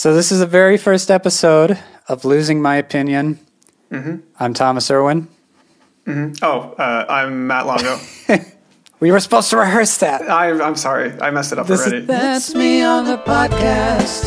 [0.00, 3.38] So this is the very first episode of Losing My Opinion.
[3.92, 5.28] I'm Thomas Irwin.
[6.08, 7.98] Oh, uh, I'm Matt Longo.
[8.98, 10.22] We were supposed to rehearse that.
[10.30, 12.06] I, I'm sorry, I messed it up This is- already.
[12.06, 14.24] That's me on the podcast,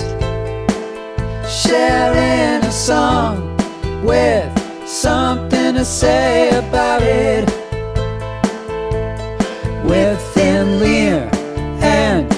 [1.49, 3.57] sharing a song
[4.05, 7.49] with something to say about it.
[9.83, 11.29] With Thin Lear
[11.81, 12.29] and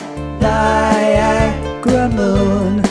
[0.42, 2.85] Niagara Moon,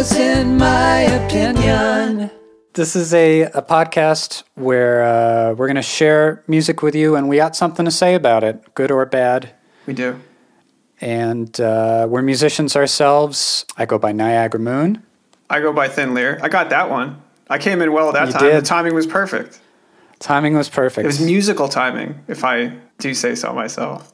[0.00, 2.30] losing my opinion.
[2.72, 7.28] This is a, a podcast where uh, we're going to share music with you, and
[7.28, 9.50] we got something to say about it, good or bad.
[9.84, 10.18] we do.
[11.02, 13.66] And uh, we're musicians ourselves.
[13.76, 15.02] I go by Niagara Moon.
[15.50, 16.40] I go by Thin Lear.
[16.42, 17.20] I got that one.
[17.50, 18.42] I came in well at that You time.
[18.42, 18.62] did.
[18.62, 19.60] The timing was perfect.
[20.18, 21.04] Timing was perfect.
[21.04, 24.09] It was musical timing, if I do say so myself.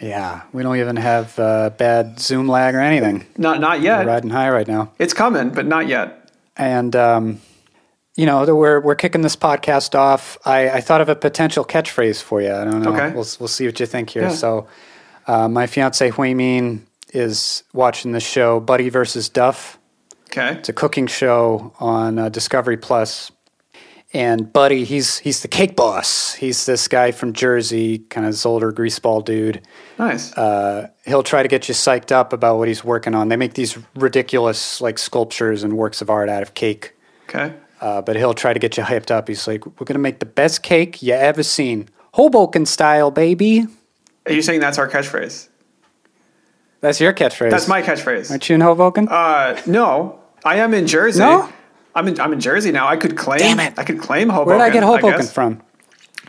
[0.00, 3.26] Yeah, we don't even have uh, bad Zoom lag or anything.
[3.36, 4.06] Not not We're yet.
[4.06, 4.92] riding high right now.
[4.98, 6.30] It's coming, but not yet.
[6.56, 7.40] And um,
[8.16, 10.38] you know, we're we're kicking this podcast off.
[10.44, 12.52] I, I thought of a potential catchphrase for you.
[12.52, 12.92] I don't know.
[12.92, 13.10] Okay.
[13.14, 14.22] We'll we'll see what you think here.
[14.22, 14.28] Yeah.
[14.30, 14.66] So,
[15.26, 19.78] uh, my fiance Hui Min is watching the show Buddy versus Duff.
[20.26, 20.58] Okay.
[20.58, 23.30] It's a cooking show on uh, Discovery Plus.
[24.14, 26.32] And Buddy, he's he's the cake boss.
[26.34, 29.60] He's this guy from Jersey, kind of this older greaseball dude.
[29.98, 30.32] Nice.
[30.32, 33.28] Uh, he'll try to get you psyched up about what he's working on.
[33.28, 36.94] They make these ridiculous like sculptures and works of art out of cake.
[37.28, 37.54] okay.
[37.80, 39.28] Uh, but he'll try to get you hyped up.
[39.28, 43.66] He's like, "We're gonna make the best cake you ever seen, Hoboken style, baby."
[44.26, 45.48] Are you saying that's our catchphrase?
[46.80, 47.50] That's your catchphrase.
[47.50, 48.30] That's my catchphrase.
[48.30, 49.06] Aren't you in Hoboken?
[49.08, 51.20] Uh, no, I am in Jersey.
[51.20, 51.48] No?
[51.98, 52.86] I'm in, I'm in Jersey now.
[52.86, 53.40] I could claim.
[53.40, 53.74] Damn it.
[53.78, 54.48] I could claim Hoboken.
[54.48, 55.32] Where did I get Hoboken guess.
[55.32, 55.60] from?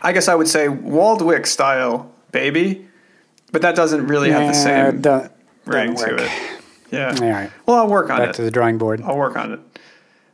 [0.02, 2.88] I guess I would say Waldwick style, baby,
[3.52, 5.30] but that doesn't really have the same don't-
[5.66, 6.30] ring doesn't to it.
[6.90, 7.14] Yeah.
[7.20, 8.34] All right, Well, I'll work on back it.
[8.36, 9.00] to the drawing board.
[9.04, 9.60] I'll work on it.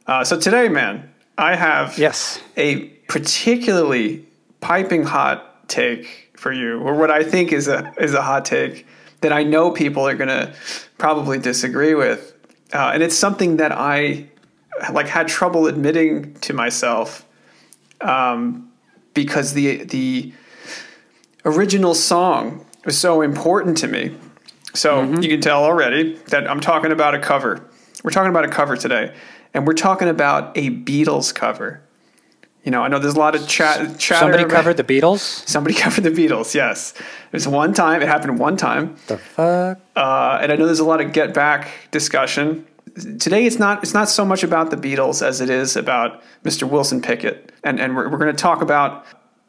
[0.06, 2.40] Uh, so today, man, I have Yes.
[2.56, 4.24] a particularly
[4.60, 8.86] piping hot take for you, or what I think is a is a hot take
[9.20, 10.52] that I know people are going to
[10.96, 12.32] probably disagree with,
[12.72, 14.26] uh, and it's something that I
[14.92, 17.24] like had trouble admitting to myself
[18.00, 18.70] um,
[19.14, 20.32] because the the
[21.44, 24.16] original song was so important to me.
[24.74, 27.66] So you can tell already that I'm talking about a cover.
[28.04, 29.14] We're talking about a cover today,
[29.54, 31.80] and we're talking about a Beatles cover.
[32.62, 33.98] You know, I know there's a lot of chat.
[33.98, 35.20] Chatter Somebody about- covered the Beatles.
[35.48, 36.54] Somebody covered the Beatles.
[36.54, 38.02] Yes, it was one time.
[38.02, 39.78] It happened one time, The fuck?
[39.96, 42.66] uh, and I know there's a lot of get back discussion.
[42.96, 43.82] Today, it's not.
[43.82, 46.68] It's not so much about the Beatles as it is about Mr.
[46.68, 49.04] Wilson Pickett, and and we're, we're going to talk about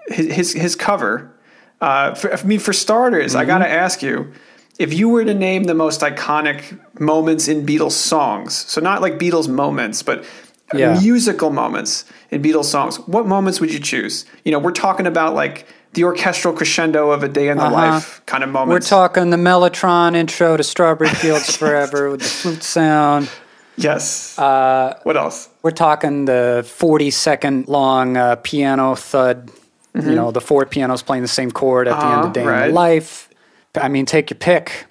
[0.08, 1.34] his his, his cover.
[1.80, 3.48] Uh, for, I mean, for starters, I Mm-hmm.
[3.48, 4.34] got to ask you.
[4.80, 9.18] If you were to name the most iconic moments in Beatles songs, so not like
[9.18, 10.24] Beatles moments, but
[10.72, 11.00] Yeah.
[11.00, 14.26] musical moments in Beatles songs, what moments would you choose?
[14.46, 17.74] You know, we're talking about like the orchestral crescendo of a day in the Uh-huh.
[17.94, 18.70] life kind of moment.
[18.72, 23.30] We're talking the Mellotron intro to Strawberry Fields Forever with the flute sound.
[23.78, 24.38] yes.
[24.38, 25.50] Uh, what else?
[25.64, 29.52] We're talking the 40 second long uh, piano thud.
[29.96, 32.28] You know, the four pianos playing the same chord at the end Mm-hmm.
[32.28, 32.68] Of Day in right.
[32.68, 33.30] the Life.
[33.76, 34.86] I mean, take your pick.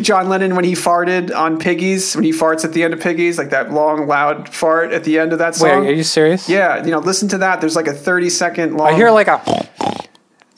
[0.00, 3.36] John Lennon when he farted on Piggies, when he farts at the end of Piggies,
[3.36, 5.82] like that long, loud fart at the end of that song.
[5.82, 6.48] Wait, are you serious?
[6.48, 7.60] yeah, you know, listen to that.
[7.60, 8.86] There's like a 30 second long.
[8.92, 9.40] I hear like a.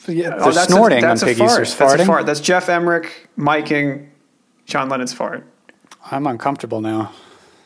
[0.07, 1.51] Yeah, Oh, they're snorting a, that's on a Piggies.
[1.51, 1.67] fart.
[1.67, 2.05] That's a farting.
[2.05, 2.25] fart.
[2.25, 4.07] That's Geoff Emerick miking
[4.65, 5.45] John Lennon's fart.
[6.11, 7.11] I'm uncomfortable now.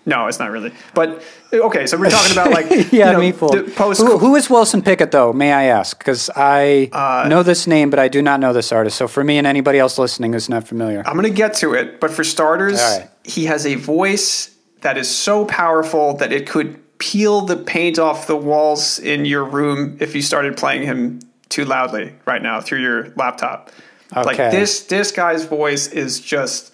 [0.03, 0.73] No, it's not really.
[0.95, 1.21] But
[1.53, 3.75] okay, so we're talking about like yeah, you know, me fooled.
[3.75, 4.01] post.
[4.01, 5.31] Who, who is Wilson Pickett, though?
[5.31, 5.95] May I ask?
[5.99, 8.97] Because I Uh, know this name, but I do not know this artist.
[8.97, 11.73] So for me and anybody else listening who's not familiar, I'm going to get to
[11.75, 13.09] it, but for starters, right.
[13.23, 18.25] he has a voice that is so powerful that it could peel the paint off
[18.25, 21.19] the walls in your room if you started playing him
[21.51, 23.69] too loudly right now through your laptop.
[24.15, 26.73] Like this, this guy's voice is just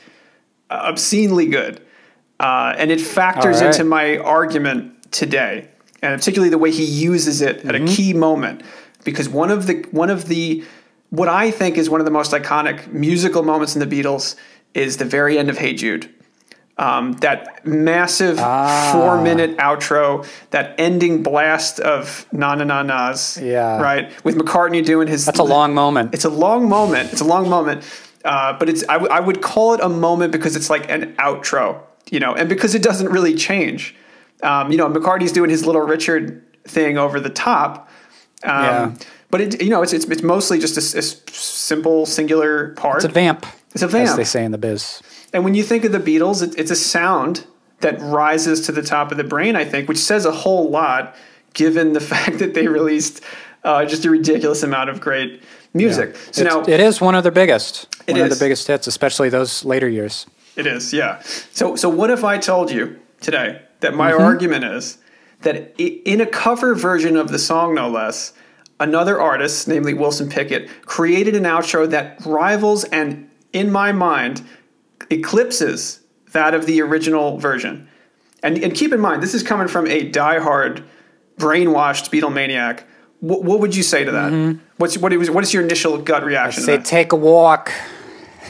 [0.72, 1.82] obscenely good,
[2.40, 3.68] uh, and it factors right.
[3.68, 5.70] into my argument today,
[6.02, 7.86] and particularly the way he uses it at Mm-hmm.
[7.86, 8.64] a key moment.
[9.04, 10.64] Because one of the one of the
[11.12, 14.36] what I think is one of the most iconic musical moments in the Beatles
[14.74, 16.10] is the very end of Hey Jude.
[16.80, 18.92] Um, that massive Ah.
[18.94, 23.82] four minute outro, that ending blast of na na na na's, Yeah.
[23.82, 25.26] right, with McCartney doing his.
[25.26, 26.14] that's a long moment.
[26.14, 27.12] It's a long moment.
[27.12, 27.84] It's a long moment,
[28.24, 31.16] uh, but it's I, w- I would call it a moment because it's like an
[31.18, 31.80] outro,
[32.12, 33.96] you know, and because it doesn't really change.
[34.44, 37.90] Um, you know, McCartney's doing his little Richard thing over the top.
[38.44, 38.92] Um, Yeah.
[39.32, 41.02] But it, you know, it's, it's it's mostly just a
[41.34, 42.98] simple singular part.
[42.98, 43.46] It's a vamp.
[43.74, 44.10] It's a vamp.
[44.10, 45.02] as they say in the biz.
[45.34, 47.46] And when you think of the Beatles, it, it's a sound
[47.82, 51.16] that rises to the top of the brain, I think, which says a whole lot
[51.54, 53.22] given the fact that they released
[53.64, 55.42] uh, just a ridiculous amount of great
[55.74, 56.16] music.
[56.32, 57.88] So It's- now it is one of their biggest.
[58.08, 58.40] It one of is.
[58.40, 60.26] the biggest hits, especially those later years.
[60.56, 61.22] It is, yeah.
[61.52, 64.24] So, so what if I told you today that my Mm-hmm.
[64.24, 64.98] argument is
[65.42, 68.34] that in a cover version of the song, no less,
[68.80, 74.42] another artist, namely Wilson Pickett, created an outro that rivals and, in my mind,
[75.10, 76.02] eclipses
[76.34, 77.88] that of the original version.
[78.44, 80.84] And, and keep in mind, this is coming from a diehard,
[81.38, 82.84] brainwashed Beatlemaniac.
[83.20, 84.60] What, what would you say to that?
[84.78, 86.62] What's what is what is your initial gut reaction?
[86.62, 86.66] Mm-hmm.
[86.68, 86.86] Say, to that?
[86.86, 87.72] take a walk.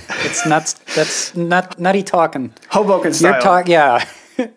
[0.10, 0.74] It's nuts.
[0.96, 2.54] That's nut, nutty talking.
[2.70, 3.34] Hoboken style.
[3.34, 4.06] You're talking, yeah.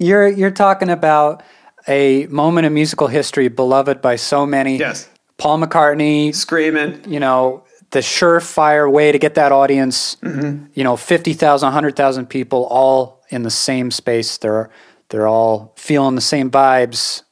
[0.00, 1.42] you're you're talking about
[1.88, 4.78] a moment in musical history beloved by so many.
[4.78, 5.08] Yes.
[5.36, 7.02] Paul McCartney, Screaming.
[7.10, 13.22] you know, the surefire way to get that audience, you know, 50,000, 100,000 people all
[13.30, 14.38] in the same space.
[14.38, 14.70] They're,
[15.08, 17.22] they're all feeling the same vibes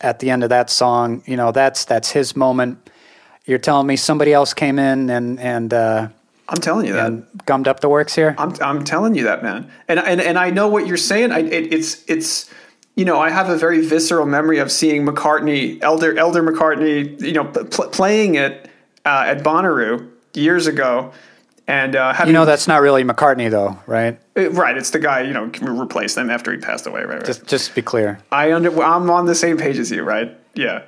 [0.00, 1.22] at the end of that song.
[1.26, 2.88] You know, that's, that's his moment.
[3.46, 6.08] You're telling me somebody else came in and, and, uh,
[6.48, 7.44] I'm telling you that.
[7.44, 8.36] gummed up the works here?
[8.38, 9.68] I'm I'm telling you that, man.
[9.88, 11.32] And and and I know what you're saying.
[11.32, 12.48] I it, it's it's
[12.94, 17.32] you know I have a very visceral memory of seeing McCartney, elder elder McCartney, you
[17.32, 18.70] know, pl- playing it
[19.06, 21.12] uh, at Bonnaroo years ago,
[21.66, 24.20] and uh, having You know, that's not really McCartney though, right?
[24.36, 24.76] Uh, right.
[24.76, 27.02] It's the guy you know replaced them after he passed away.
[27.02, 27.16] Right.
[27.16, 27.24] right.
[27.24, 28.18] Just, just to be clear.
[28.30, 30.36] I under, I'm on the same page as you, right?
[30.54, 30.82] Yeah.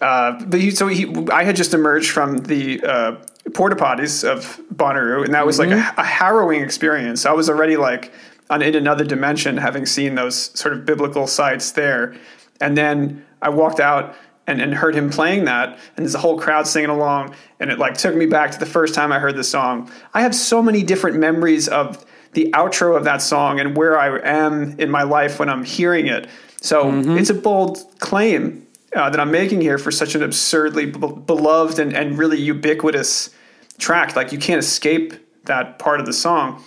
[0.00, 3.16] Uh, but he, so he, I had just emerged from the uh,
[3.54, 7.24] porta potties of Bonnaroo, and that was like a, a harrowing experience.
[7.24, 8.12] I was already like
[8.50, 12.16] on in another dimension, having seen those sort of biblical sites there,
[12.60, 14.16] and then I walked out
[14.46, 17.78] and, and heard him playing that, and there's a whole crowd singing along, and it
[17.78, 19.90] like took me back to the first time I heard the song.
[20.14, 24.18] I have so many different memories of the outro of that song and where I
[24.20, 26.28] am in my life when I'm hearing it.
[26.60, 28.66] So it's a bold claim
[28.96, 33.30] uh, that I'm making here for such an absurdly be- beloved and, and really ubiquitous
[33.78, 34.16] track.
[34.16, 35.12] Like you can't escape
[35.44, 36.64] that part of the song.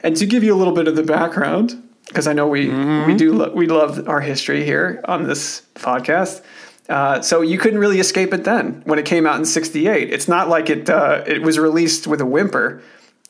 [0.00, 2.68] And to give you a little bit of the background, because I know we
[3.06, 6.42] we do lo- we love our history here on this podcast.
[6.88, 10.10] Uh, so you couldn't really escape it then when it came out in '68.
[10.12, 12.82] It's not like it uh, it was released with a whimper.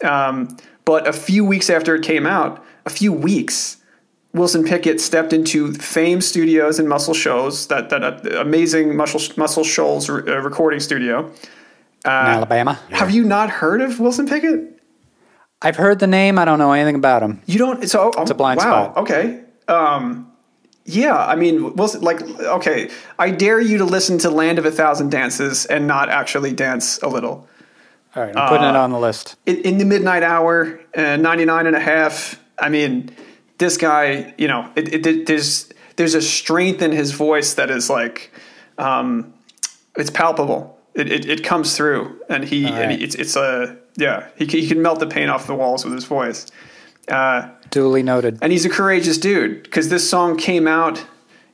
[0.03, 3.79] Um, but a few weeks after it came out, a few weeks,
[4.33, 9.65] Wilson Pickett stepped into Fame Studios and Muscle Shoals, that that uh, amazing Muscle Muscle
[9.65, 11.27] Shoals re- uh, recording studio.
[11.27, 12.79] in Alabama.
[12.91, 14.81] Have you not heard of Wilson Pickett?
[15.61, 16.39] I've heard the name.
[16.39, 17.43] I don't know anything about him.
[17.47, 17.89] You don't.
[17.89, 18.97] So it's a blind wow, spot.
[18.99, 19.43] Okay.
[19.67, 20.31] Um,
[20.89, 22.01] yeah, I mean, Wilson.
[22.01, 26.09] Like, okay, I dare you to listen to "Land of a Thousand Dances" and not
[26.09, 27.47] actually dance a little.
[28.17, 29.37] All right, I'm putting it on the list.
[29.45, 32.43] in, in the midnight hour, uh, 99 and a half.
[32.59, 33.11] I mean,
[33.59, 37.71] this guy, you know, it, it, it- there's there's a strength in his voice that
[37.71, 38.33] is like,
[38.79, 39.35] um,
[39.97, 40.79] it's palpable.
[40.95, 44.29] It, it, it comes through, and he, and he it's it's a yeah.
[44.37, 46.47] He can, he can melt the paint off the walls with his voice.
[47.09, 48.39] Uh, Duly noted.
[48.43, 51.05] and he's a courageous dude because this song came out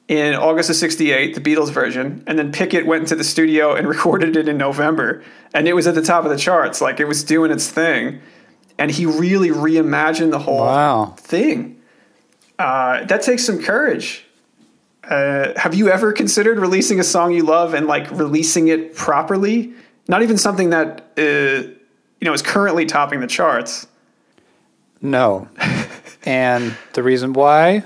[0.09, 3.87] in August of 68, the Beatles version, and then Pickett went into the studio and
[3.95, 5.23] recorded it in November,
[5.53, 6.81] and it was at the top of the charts.
[6.81, 8.21] Like it was doing its thing.
[8.79, 11.15] And he really reimagined the whole Wow.
[11.17, 11.81] thing.
[12.59, 14.25] Uh, that takes some courage.
[15.05, 19.73] Uh, have you ever considered releasing a song you love and like releasing it properly?
[20.09, 23.87] Not even something that uh, you know is currently topping the charts.
[25.01, 25.49] No.
[26.25, 27.85] and the reason why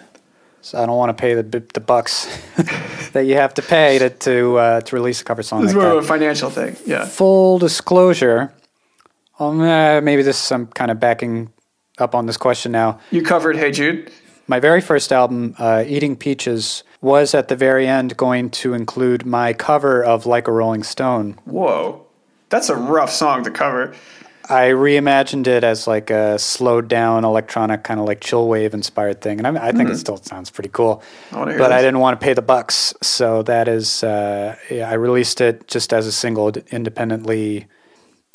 [0.62, 1.42] is I don't want to pay the
[1.74, 2.26] the bucks
[3.12, 5.82] that you have to pay to to uh, to release a cover song It's like
[5.82, 5.98] more that.
[5.98, 6.76] of a financial thing.
[6.86, 7.04] Yeah.
[7.04, 8.52] Full disclosure,
[9.38, 11.50] um, uh, maybe this I'm kind of backing
[11.98, 13.00] up on this question now.
[13.10, 14.10] You covered Hey Jude.
[14.50, 19.26] My very first album, uh, Eating Peaches, was at the very end going to include
[19.26, 21.38] my cover of Like a Rolling Stone.
[21.44, 22.06] Whoa.
[22.48, 23.94] That's a rough song to cover.
[24.50, 29.20] I reimagined it as like a slowed down electronic kind of like chill wave inspired
[29.20, 31.02] thing, and I, I think it still sounds pretty cool.
[31.30, 31.36] Hmm.
[31.40, 34.94] I but I didn't want to pay the bucks, so that is uh, yeah, I
[34.94, 37.66] released it just as a single independently,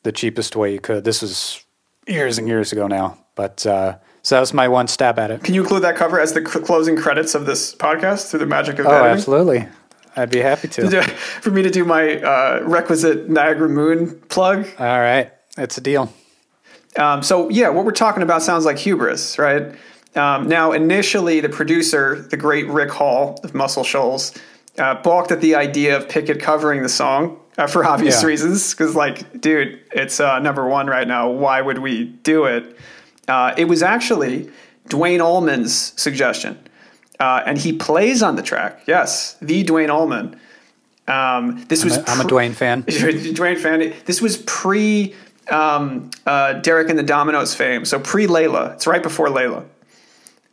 [0.03, 1.03] the cheapest way you could.
[1.03, 1.63] This was
[2.07, 5.43] years and years ago now, but uh, so that was my one stab at it.
[5.43, 8.45] Can you include that cover as the c- closing credits of this podcast through the
[8.45, 9.11] magic of Oh, editing?
[9.11, 9.67] absolutely,
[10.15, 11.01] I'd be happy to.
[11.41, 14.67] For me to do my uh, requisite Niagara Moon plug.
[14.77, 16.11] All right, it's a deal.
[16.97, 19.73] Um, so yeah, what we're talking about sounds like hubris, right?
[20.15, 24.31] Um, now, initially, the producer, the great Rick Hall of Muscle Shoals,
[24.77, 28.27] uh, balked at the idea of Pickett covering the song uh, for obvious Yeah.
[28.27, 28.73] reasons.
[28.75, 31.29] Because, like, dude, it's uh, number one right now.
[31.31, 32.77] Why would we do it?
[33.27, 34.51] Uh, it was actually
[34.87, 36.59] Duane Allman's suggestion,
[37.19, 38.81] uh, and he plays on the track.
[38.85, 40.39] Yes, the Duane Allman.
[41.07, 42.81] Um, this was I'm a- I'm a Duane fan.
[43.33, 43.93] Duane fan.
[44.05, 45.15] This was pre
[45.49, 48.73] um, uh, Derek and the Dominos fame, so pre Layla.
[48.73, 49.65] It's right before Layla.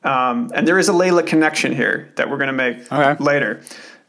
[0.03, 3.23] Um, and there is a Layla connection here that we're going to make Okay.
[3.23, 3.61] later.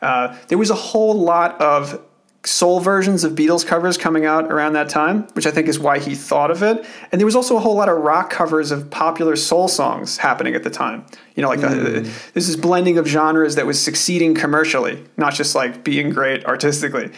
[0.01, 2.01] Uh, there was a whole lot of
[2.43, 5.99] soul versions of Beatles covers coming out around that time, which I think is why
[5.99, 6.83] he thought of it.
[7.11, 10.55] And there was also a whole lot of rock covers of popular soul songs happening
[10.55, 11.05] at the time.
[11.35, 15.53] You know, like the, this is blending of genres that was succeeding commercially, not just
[15.53, 17.11] like being great artistically.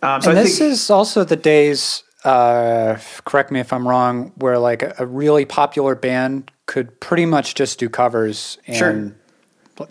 [0.00, 3.86] Um, so And I this think is also the days, uh, correct me if I'm
[3.86, 8.58] wrong, where like a, a really popular band could pretty much just do covers.
[8.66, 9.12] And Sure.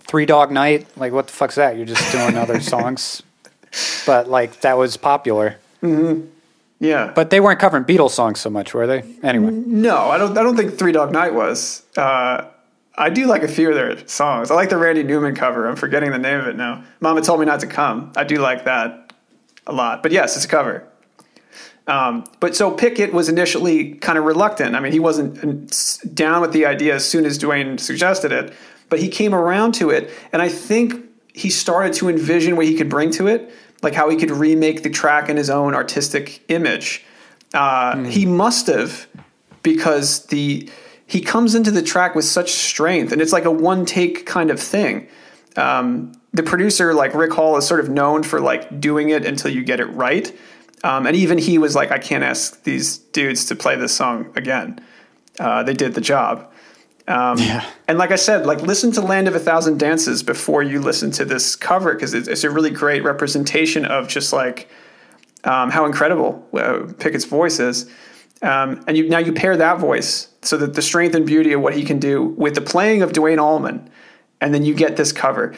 [0.00, 1.76] Three Dog Night, like what the fuck's that?
[1.76, 3.22] You're just doing other songs.
[4.06, 5.56] But like that was popular.
[6.80, 7.12] yeah.
[7.14, 9.02] But they weren't covering Beatles songs so much, were they?
[9.22, 9.50] Anyway.
[9.50, 10.36] No, I don't.
[10.36, 11.82] I don't think Three Dog Night was.
[11.96, 12.44] Uh,
[12.96, 14.50] I do like a few of their songs.
[14.50, 15.68] I like the Randy Newman cover.
[15.68, 16.82] I'm forgetting the name of it now.
[17.00, 18.12] Mama told me not to come.
[18.16, 19.12] I do like that
[19.68, 20.02] a lot.
[20.02, 20.87] But yes, it's a cover.
[21.88, 24.76] Um, but so Pickett was initially kind of reluctant.
[24.76, 28.52] I mean, he wasn't uh, down with the idea as soon as Duane suggested it,
[28.90, 30.94] but he came around to it, and I think
[31.32, 33.50] he started to envision what he could bring to it,
[33.82, 37.04] like how he could remake the track in his own artistic image.
[37.54, 39.06] Uh, He must have,
[39.62, 40.68] because the
[41.06, 44.50] he comes into the track with such strength, and it's like a one take kind
[44.50, 45.08] of thing.
[45.56, 49.50] Um, the producer, like Rick Hall, is sort of known for like doing it until
[49.50, 50.30] you get it right.
[50.84, 54.32] Um, and even he was like, I can't ask these dudes to play this song
[54.36, 54.80] again.
[55.38, 56.50] Uh, they did the job.
[57.06, 57.68] Um, Yeah.
[57.88, 61.10] And like I said, like listen to Land of a Thousand Dances before you listen
[61.12, 64.68] to this cover because it's, it's a really great representation of just like
[65.44, 67.90] um, how incredible uh, Pickett's voice is.
[68.42, 71.60] Um, and you, now you pair that voice so that the strength and beauty of
[71.60, 73.90] what he can do with the playing of Duane Allman,
[74.40, 75.54] and then you get this cover.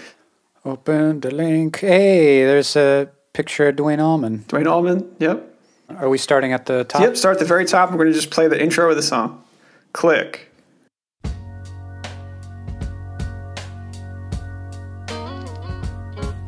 [0.64, 1.80] Open the link.
[1.80, 4.44] Hey, there's a picture of Duane Allman.
[4.48, 5.46] Duane Allman, yep.
[5.88, 7.02] Are we starting at the top?
[7.02, 7.90] Yep, start at the very top.
[7.90, 9.42] We're going to just play the intro of the song.
[9.92, 10.46] Click.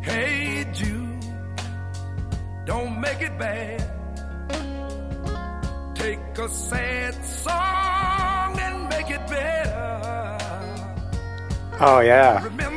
[0.00, 1.24] Hey Jude,
[2.64, 3.80] don't make it bad.
[5.96, 10.38] Take a sad song and make it better.
[11.80, 12.44] Oh yeah.
[12.44, 12.71] Remember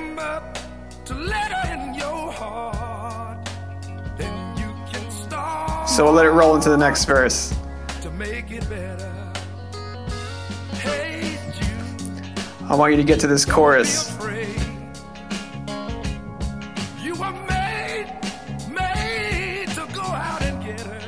[5.96, 7.56] So we'll let it roll into the next verse.
[8.02, 9.32] to make it better.
[10.74, 12.42] Hey Jude.
[12.70, 14.10] I want you to get to this chorus.
[14.10, 14.60] afraid.
[17.02, 18.08] You were made,
[18.70, 21.00] made to go out and get her.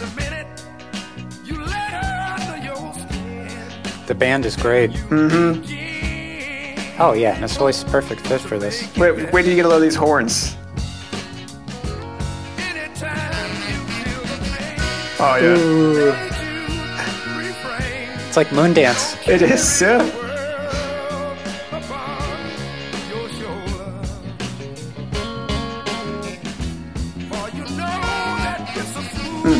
[0.00, 0.64] The minute
[1.44, 3.68] you let her under your skin,
[4.06, 4.90] The band is great.
[4.92, 5.66] Mm-hmm.
[6.98, 8.90] Oh yeah, and his voice is perfect fit for this.
[8.96, 10.56] Wait, wait till you get a load of these horns.
[15.22, 16.30] Oh yeah, Ooh, make
[17.26, 18.08] you refrain.
[18.26, 19.16] it's like Moondance.
[19.28, 19.80] it is.
[19.82, 19.98] Yeah.
[19.98, 21.36] World
[21.72, 22.40] upon
[23.10, 23.86] your shoulder.
[27.28, 28.00] For you know
[28.40, 29.54] that it's a fool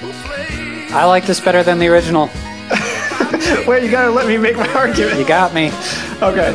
[0.00, 2.26] who plays I like this better than the original.
[3.68, 5.18] Wait, you gotta let me make my argument.
[5.18, 5.66] You got me.
[6.22, 6.54] Okay.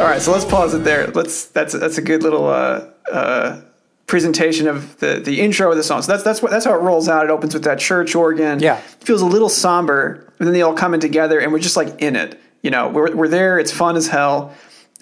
[0.00, 1.06] All right, so let's pause it there.
[1.08, 1.46] Let's.
[1.46, 3.60] That's that's a good little uh, uh,
[4.08, 6.02] presentation of the the intro of the song.
[6.02, 7.24] So that's that's what that's how it rolls out.
[7.24, 8.58] It opens with that church organ.
[8.58, 8.78] Yeah.
[8.78, 11.76] it feels a little somber, and then they all come in together, and we're just
[11.76, 12.40] like in it.
[12.62, 13.60] You know, we're we're there.
[13.60, 14.52] It's fun as hell.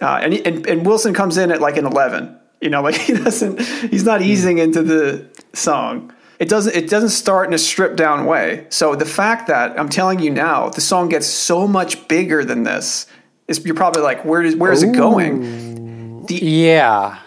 [0.02, 2.36] Uh, and, and and Wilson comes in at like an eleven.
[2.60, 3.60] You know, like he doesn't.
[3.60, 6.12] He's not easing into the song.
[6.38, 6.76] It doesn't.
[6.76, 8.66] It doesn't start in a stripped down way.
[8.68, 12.64] So the fact that I'm telling you now, the song gets so much bigger than
[12.64, 13.06] this.
[13.46, 16.26] Is you're probably like, where is where is it going?
[16.28, 17.20] Yeah.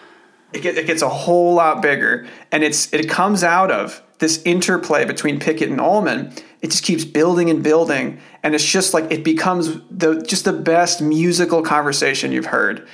[0.52, 2.26] It, get, it gets a whole lot bigger.
[2.52, 7.04] And it's it comes out of this interplay between Pickett and Allman it just keeps
[7.04, 8.20] building and building.
[8.42, 12.86] And it's just like it becomes the just the best musical conversation you've heard.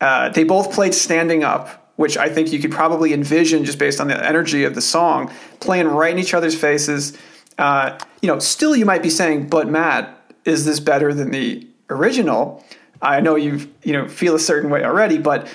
[0.00, 4.00] Uh, they both played standing up which I think you could probably envision just based
[4.00, 5.30] on the energy of the song
[5.60, 7.16] playing right in each other's faces.
[7.56, 11.66] Uh, you know still you might be saying but Matt is this better than the
[11.88, 12.64] original?
[13.00, 15.46] I know you you know feel a certain way already but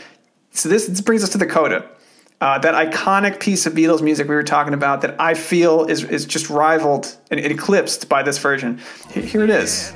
[0.52, 1.90] so this, this brings us to the coda.
[2.42, 6.06] Uh, that iconic piece of Beatles music we were talking about that I feel is,
[6.06, 8.80] is just rivaled and eclipsed by this version.
[9.12, 9.94] Here here it is.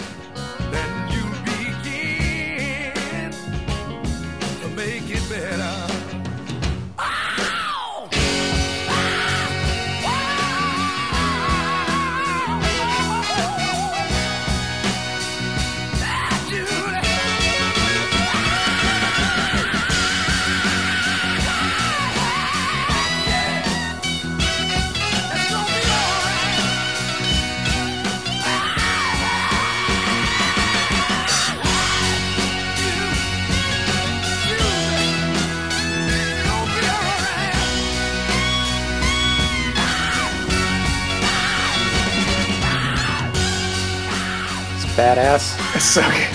[45.94, 46.28] So good.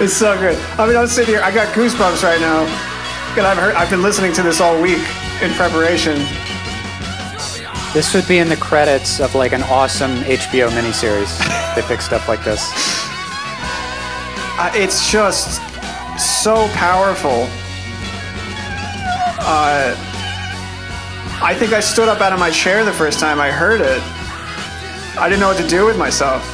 [0.00, 0.58] It's so good.
[0.78, 1.42] I mean, I'm sitting here.
[1.44, 2.62] I got goosebumps right now.
[3.36, 3.74] And I've heard.
[3.74, 5.04] I've been listening to this all week
[5.42, 6.16] in preparation.
[7.92, 11.36] This would be in the credits of like an awesome HBO miniseries.
[11.74, 12.70] they pick stuff like this.
[14.56, 15.60] Uh, it's just
[16.18, 17.46] so powerful.
[19.46, 19.94] Uh,
[21.42, 24.00] I think I stood up out of my chair the first time I heard it.
[25.20, 26.53] I didn't know what to do with myself.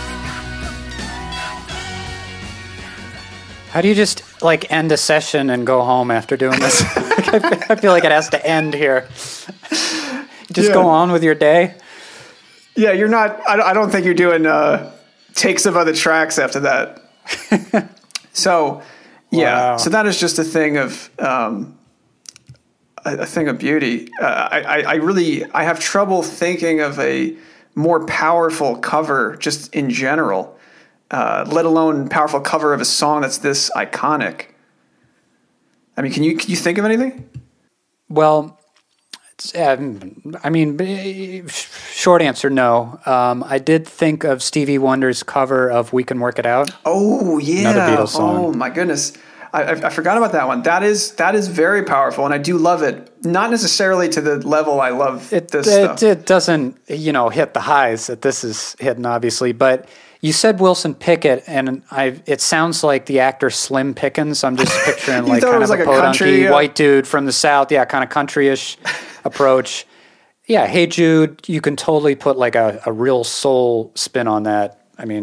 [3.70, 6.82] How do you just like end a session and go home after doing this?
[6.96, 9.06] I feel like it has to end here.
[10.52, 10.74] Just Yeah.
[10.74, 11.74] go on with your day.
[12.74, 13.40] Yeah, you're not.
[13.48, 14.92] I, I don't think you're doing uh,
[15.34, 17.02] takes of other tracks after that.
[18.32, 18.82] so,
[19.30, 19.72] yeah.
[19.72, 19.76] Wow.
[19.76, 21.78] So that is just a thing of um,
[23.04, 24.08] a, thing of beauty.
[24.20, 27.36] Uh, I, I, I really I have trouble thinking of a
[27.74, 30.58] more powerful cover just in general,
[31.10, 34.46] uh, let alone powerful cover of a song that's this iconic.
[35.96, 37.28] I mean, can you can you think of anything?
[38.08, 38.58] Well,
[39.34, 43.00] it's, um, I mean, short answer, no.
[43.06, 47.38] Um, I did think of Stevie Wonder's cover of "We Can Work It Out." Oh
[47.38, 47.70] yeah.
[47.70, 48.36] another Beatles song.
[48.36, 49.12] Oh my goodness.
[49.52, 50.62] I, I, I forgot about that one.
[50.62, 53.12] That is that is very powerful, and I do love it.
[53.24, 57.52] Not necessarily to the level I love It, this it, it doesn't, you know, hit
[57.52, 59.52] the highs that this is hitting, obviously.
[59.52, 59.88] But
[60.20, 62.20] you said Wilson Pickett, and I.
[62.26, 64.44] It sounds like the actor Slim Pickens.
[64.44, 67.26] I'm just picturing like kind of like a a podunky country, uh, white dude from
[67.26, 67.72] the south.
[67.72, 68.76] Yeah, kind of countryish
[69.24, 69.86] approach.
[70.46, 74.84] Yeah, Hey Jude, you can totally put like a, a real soul spin on that.
[74.98, 75.22] I mean,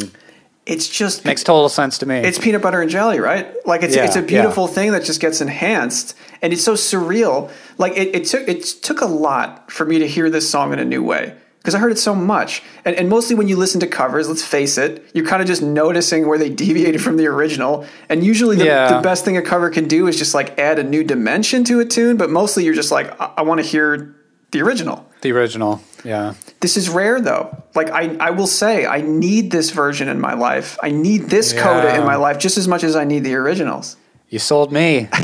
[0.66, 2.16] It's just makes total sense to me.
[2.20, 3.54] it's peanut butter and jelly, right?
[3.68, 4.26] Like it's Yeah, it's a yeah.
[4.26, 7.52] beautiful thing that just gets enhanced, and it's so surreal.
[7.78, 10.80] Like it, it took it took a lot for me to hear this song in
[10.80, 11.36] a new way
[11.68, 14.42] because I heard it so much, and, and mostly when you listen to covers, let's
[14.42, 18.56] face it, you're kind of just noticing where they deviated from the original, and usually
[18.56, 18.96] the, Yeah.
[18.96, 21.82] the best thing a cover can do is just like add a new dimension to
[21.82, 24.16] a tune, but mostly you're just like I, I want to hear
[24.52, 25.06] the original.
[25.20, 25.82] the original.
[26.06, 26.36] Yeah.
[26.62, 27.62] This is rare though.
[27.76, 30.78] Like I, I will say, I need this version in my life.
[30.82, 33.98] I need this coda in my life just as much as I need the originals.
[34.30, 35.10] You sold me.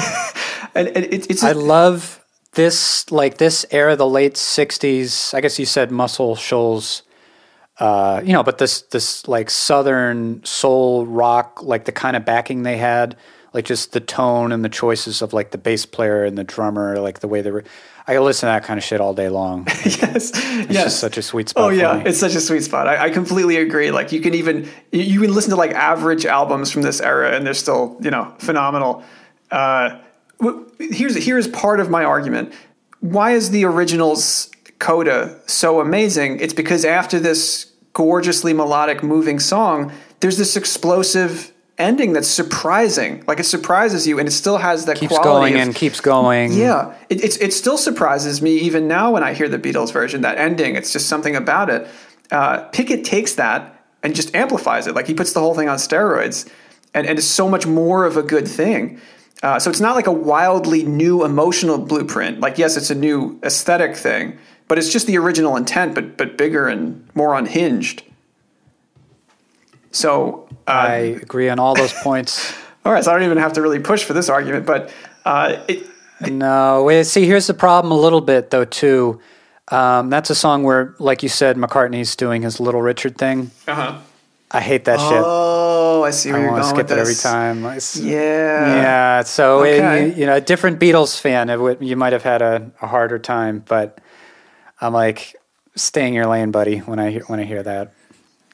[0.75, 2.22] And, and it, it's I a, love
[2.55, 5.33] this like this era, the late '60s.
[5.33, 7.03] I guess you said Muscle Shoals,
[7.79, 12.63] uh, you know, but this this like Southern soul rock, like the kind of backing
[12.63, 13.15] they had,
[13.53, 16.99] like just the tone and the choices of like the bass player and the drummer,
[16.99, 17.63] like the way they were.
[18.05, 19.65] I listen to that kind of shit all day long.
[19.85, 20.31] It's yes,
[20.69, 20.83] yes.
[20.83, 21.63] just such a sweet spot.
[21.63, 22.87] Oh yeah, it's such a sweet spot.
[22.87, 23.91] I, I completely agree.
[23.91, 27.47] Like you can even you- can listen to like average albums from this era, and
[27.47, 29.03] they're still you know phenomenal.
[29.49, 29.99] Uh,
[30.79, 32.53] here's here's part of my argument.
[32.99, 36.39] Why is the originals coda so amazing?
[36.39, 43.23] It's because after this gorgeously melodic, moving song, there's this explosive ending that's surprising.
[43.27, 45.99] Like it surprises you, and it still has that keeps quality going of- and keeps
[46.01, 46.53] going.
[46.53, 50.21] yeah, it, it's, it still surprises me even now when I hear the Beatles version.
[50.21, 51.87] That ending, it's just something about it.
[52.31, 54.95] Uh, Pickett takes that and just amplifies it.
[54.95, 56.49] Like he puts the whole thing on steroids,
[56.93, 58.99] and, and it's so much more of a good thing.
[59.41, 62.39] Uh, so it's not like a wildly new emotional blueprint.
[62.39, 66.37] Like yes, it's a new aesthetic thing, but it's just the original intent, but but
[66.37, 68.03] bigger and more unhinged.
[69.91, 72.53] So uh, I agree on all those points.
[72.85, 74.91] all right, so I don't even have to really push for this argument, but
[75.25, 75.85] uh, it,
[76.29, 79.19] No, wait, see, here's the problem a little bit though too.
[79.69, 83.51] Um, that's a song where, like you said, McCartney's doing his Little Richard thing.
[83.67, 83.99] uh-huh.
[84.53, 85.23] I hate that shit.
[85.25, 87.65] Oh, I see where I you're want to going skip with it every time.
[87.65, 88.75] It's- Yeah.
[88.75, 89.23] yeah.
[89.23, 90.07] So uh, it- Okay.
[90.07, 93.17] you, you know, a different Beatles fan, it you might have had a, a harder
[93.17, 93.63] time.
[93.67, 93.99] But
[94.79, 95.35] I'm like,
[95.75, 96.77] stay in your lane, buddy.
[96.79, 97.93] When I hear, when I hear that,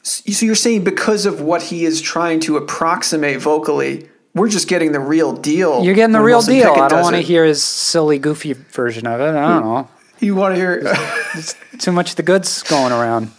[0.04, 4.94] So you're saying because of what he is trying to approximate vocally, we're just getting
[4.94, 5.84] the real deal.
[5.84, 6.70] you're getting the real Wilson deal.
[6.70, 9.36] Pickett I don't want to hear his silly, goofy version of it.
[9.36, 9.68] I don't hmm.
[9.68, 9.90] know.
[10.20, 10.94] You want to hear?
[11.80, 13.32] Too much of the goods going around.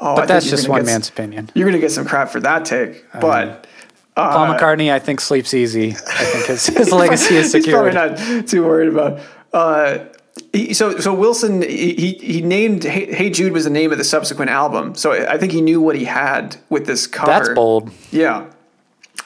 [0.00, 1.50] Oh, But think that's just one get s- man's opinion.
[1.54, 3.66] You're going to get some crap for that take, but
[4.14, 5.90] Paul McCartney, I think, sleeps easy.
[5.90, 7.90] I think his, his legacy is he's secure.
[7.90, 9.20] probably not too worried about.
[9.52, 10.04] Uh,
[10.52, 13.98] he, so so Wilson he he he named hey, hey Jude was the name of
[13.98, 14.94] the subsequent album.
[14.94, 17.32] So I think he knew what he had with this cover.
[17.32, 17.90] That's bold.
[18.12, 18.46] Yeah.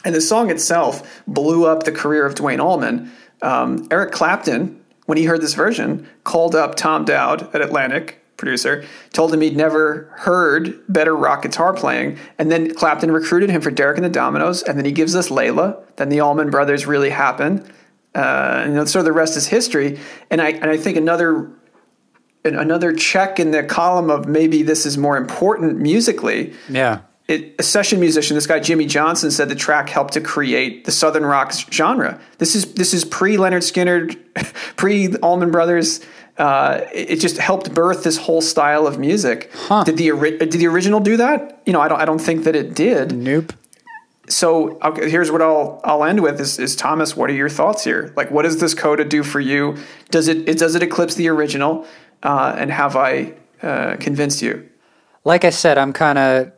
[0.06, 3.10] And the song itself blew up the career of Duane Allman.
[3.42, 8.84] Um, Eric Clapton, when he heard this version, called up Tom Dowd at Atlantic, producer,
[9.12, 12.18] told him he'd never heard better rock guitar playing.
[12.38, 14.62] And then Clapton recruited him for Derek and the Dominos.
[14.66, 15.80] And then he gives us Layla.
[15.96, 17.64] Then the Allman Brothers really happened.
[18.14, 19.98] Uh, and so the rest is history.
[20.30, 21.50] And I, and I think another
[22.44, 27.02] another check in the column of maybe this is more important musically Yeah.
[27.28, 30.90] it, a session musician, this guy Jimmy Johnson, said the track helped to create the
[30.90, 32.20] southern rock genre.
[32.38, 34.18] This is this is pre Lynyrd Skynyrd,
[34.76, 36.00] pre Allman Brothers.
[36.38, 39.50] Uh, it just helped birth this whole style of music.
[39.84, 41.62] Did the did the original do that?
[41.66, 43.12] You know, I don't I don't think that it did.
[43.12, 43.52] Nope.
[44.28, 47.16] So okay, here's what I'll I'll end with is, is Thomas.
[47.16, 48.12] What are your thoughts here?
[48.16, 49.76] Like, what does this coda do for you?
[50.10, 51.86] Does it, it does it eclipse the original?
[52.22, 54.68] Uh, and have I uh, convinced you?
[55.24, 56.52] Like I said, I'm kind of,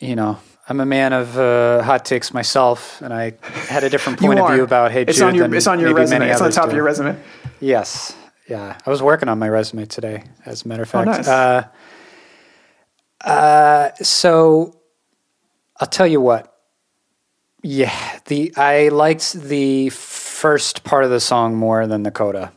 [0.00, 0.38] you know,
[0.68, 4.50] I'm a man of uh, hot takes myself, and I had a different point of
[4.52, 6.30] view about Hey it's Jude on your it's on your resume.
[6.30, 7.20] It's on the top of your resume.
[7.60, 8.14] Yes.
[8.48, 8.78] Yeah.
[8.84, 11.08] I was working on my resume today, as a matter of fact.
[11.08, 11.26] Oh, fact.
[11.26, 11.28] nice.
[11.28, 11.68] uh,
[13.28, 14.80] uh, so
[15.78, 16.54] I'll tell you what.
[17.62, 22.52] Yeah, the I liked the first part of the song more than the coda.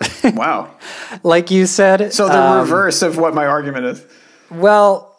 [0.34, 0.76] Wow.
[1.22, 2.12] Like you said.
[2.12, 4.06] So the um, reverse of what my argument is.
[4.50, 5.16] Well,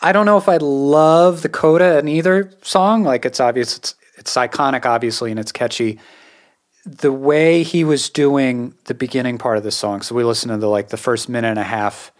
[0.00, 3.02] I don't know if I love the coda in either song.
[3.02, 5.98] Like it's obvious, it's it's iconic, obviously, and it's catchy.
[6.86, 10.56] The way he was doing the beginning part of the song, so we listened to
[10.56, 12.10] the like the first minute and a half,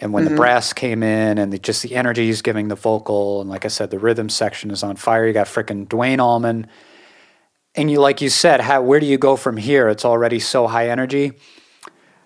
[0.00, 0.36] and when the mm-hmm.
[0.36, 3.68] brass came in, and the, just the energy he's giving the vocal, and like I
[3.68, 5.26] said, the rhythm section is on fire.
[5.26, 6.68] You got frickin' Duane Allman,
[7.74, 9.88] and you like you said, how where do you go from here?
[9.88, 11.32] It's already so high energy.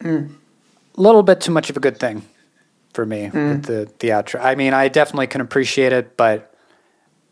[0.05, 0.29] A
[1.01, 2.23] little bit too much of a good thing
[2.93, 3.33] for me mm.
[3.33, 4.41] with the the outro.
[4.43, 6.55] I mean, I definitely can appreciate it, but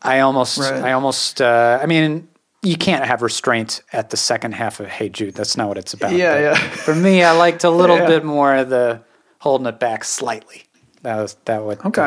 [0.02, 0.72] I almost, Right.
[0.74, 2.28] I almost, uh, I mean,
[2.62, 5.34] you can't have restraint at the second half of Hey Jude.
[5.34, 6.12] That's not what it's about.
[6.12, 6.54] Yeah, But yeah.
[6.70, 8.06] For me, I liked a little Yeah.
[8.06, 9.00] bit more of the
[9.38, 10.64] holding it back slightly.
[11.02, 12.02] That was that would Okay.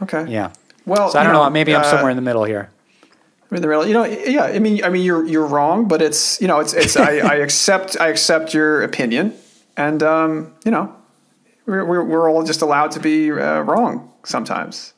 [0.00, 0.30] uh, okay.
[0.30, 0.52] yeah.
[0.84, 1.48] Well, So I don't know.
[1.50, 2.70] Maybe I'm uh, somewhere in the middle here.
[3.50, 3.86] in the middle.
[3.86, 4.44] You know, yeah.
[4.44, 6.96] I mean, I mean, you're you're wrong, but it's you know, it's it's.
[6.96, 9.32] I, I accept I accept your opinion,
[9.76, 10.92] and um, you know,
[11.66, 14.92] we're we're, we're all just allowed to be uh, wrong sometimes.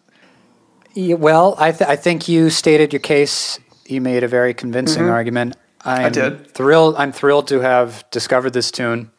[0.97, 3.59] Yeah, well, I, th- I think you stated your case.
[3.87, 5.57] You made a very convincing argument.
[5.85, 6.51] I'm did.
[6.51, 6.97] Thrilled.
[6.97, 9.11] I'm thrilled to have discovered this tune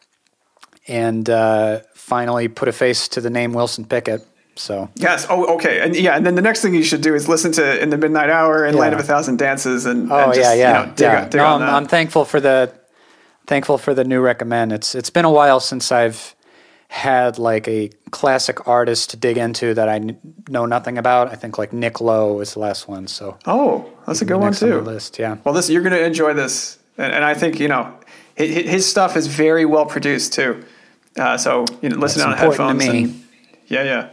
[0.87, 4.25] and uh, finally put a face to the name Wilson Pickett.
[4.55, 5.27] So Yes.
[5.29, 5.81] Oh, okay.
[5.81, 7.97] And yeah, and then the next thing you should do is listen to "In the
[7.97, 8.99] Midnight Hour" and "Land Yeah.
[8.99, 11.23] of a Thousand Dances." And Oh and just, yeah, yeah, you know, dig, yeah.
[11.25, 11.61] dig no, I'm.
[11.61, 12.71] I'm thankful for the
[13.47, 14.71] thankful for the new recommend.
[14.71, 16.34] It's it's been a while since I've
[16.95, 21.27] had like a classic artist to dig into that I kn- know nothing about.
[21.27, 23.07] I think like Nick Lowe is the last one.
[23.07, 24.81] So oh, that's a good one next on the too.
[24.81, 25.35] list, yeah.
[25.43, 27.93] Well, this you're going to enjoy this, and, and I think you know
[28.35, 30.63] his, his stuff is very well produced too.
[31.17, 32.79] Uh, so you know, listen That's on headphones.
[32.79, 33.03] me.
[33.03, 33.23] And,
[33.67, 34.09] yeah, yeah.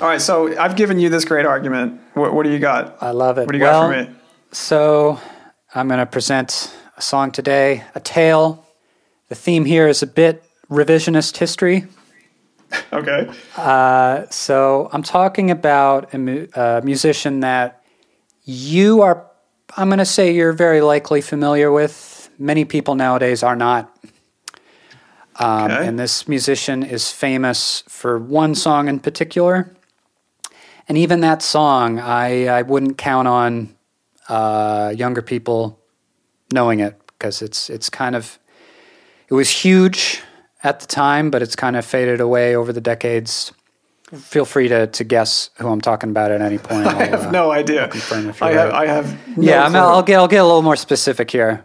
[0.00, 2.00] All right, so I've given you this great argument.
[2.14, 3.00] What, what do you got?
[3.00, 3.46] I love it.
[3.46, 4.16] What do you well, got for me?
[4.50, 5.20] So
[5.72, 8.66] I'm going to present a song today, a tale.
[9.28, 11.86] The theme here is a bit revisionist history.
[12.92, 13.28] Okay.
[14.30, 17.82] So I'm talking about a, mu- a musician that
[18.44, 19.26] you are,
[19.76, 22.30] I'm going to say you're very likely familiar with.
[22.38, 23.92] Many people nowadays are not.
[25.40, 25.86] Um, Okay.
[25.88, 29.74] And this musician is famous for one song in particular.
[30.88, 33.74] And even that song, I, I wouldn't count on
[34.28, 35.80] uh, younger people
[36.52, 38.38] knowing it because it's it's kind of
[39.28, 40.22] it was huge
[40.62, 43.52] at the time, but it's kind of faded away over the decades.
[44.12, 46.86] Feel free to, to guess who I'm talking about at any point.
[46.86, 47.88] I have uh, no idea.
[47.88, 48.70] confirm if you're I have.
[48.70, 48.88] right.
[48.88, 51.64] I have no yeah, I'm, I'll, get I'll get a little more specific here.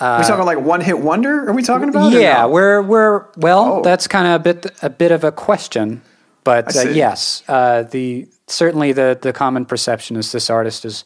[0.00, 1.48] Are we talking like one hit wonder?
[1.48, 2.10] Are we talking about?
[2.10, 3.74] Yeah, we're we're well.
[3.74, 3.82] Oh.
[3.82, 6.02] That's kind of a bit a bit of a question,
[6.42, 11.04] but uh, yes, uh, the certainly the the common perception is this artist is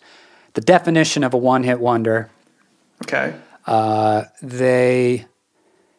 [0.54, 2.30] the definition of a one hit wonder.
[3.02, 3.35] Okay.
[3.66, 5.26] Uh, they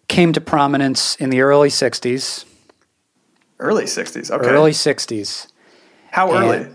[0.07, 2.45] came to prominence in the early '60s.
[3.59, 4.31] Early '60s.
[4.31, 4.47] Okay.
[4.47, 5.47] Early '60s.
[6.11, 6.73] How and- early?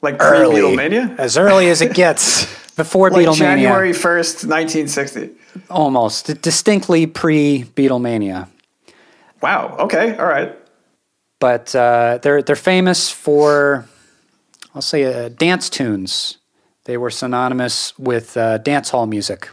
[0.00, 1.18] Like pre Beatlemania?
[1.18, 2.46] as early as it gets.
[2.76, 5.30] Before Like Beatlemania, January 1st, 1960.
[5.68, 8.46] almost distinctly pre Beatlemania.
[9.42, 9.74] Wow.
[9.80, 10.16] Okay.
[10.16, 10.54] All right.
[11.40, 13.86] but uh, they're they're famous for
[14.76, 16.38] I'll say uh, dance tunes.
[16.84, 19.48] They were synonymous with uh, dance hall music.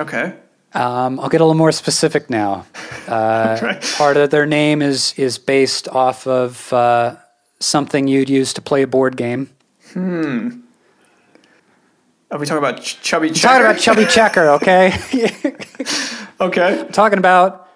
[0.00, 0.32] Okay.
[0.74, 2.66] Um, I'll get a little more specific now.
[3.08, 3.82] Uh, Right.
[3.98, 7.16] Part of their name is is based off of uh,
[7.58, 9.50] something you'd use to play a board game.
[9.92, 10.60] Hmm.
[12.30, 13.48] Are we talking about Ch- Chubby I'm Checker?
[13.58, 14.92] talking about Chubby Checker, okay?
[16.40, 16.86] Okay.
[16.92, 17.68] talking about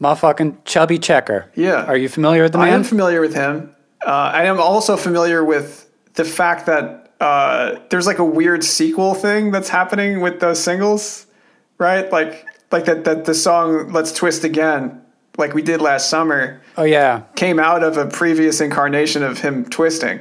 [0.00, 1.50] motherfucking Chubby Checker.
[1.54, 1.84] Yeah.
[1.86, 2.68] Are you familiar with the man?
[2.68, 3.74] I am familiar with him.
[4.04, 9.14] Uh, I am also familiar with the fact that uh, there's like a weird sequel
[9.14, 11.26] thing that's happening with those singles,
[11.78, 12.10] right?
[12.10, 15.00] Like, like that, that the song "Let's Twist Again,"
[15.38, 17.22] like we did last summer, oh yeah.
[17.36, 20.20] came out of a previous incarnation of him twisting.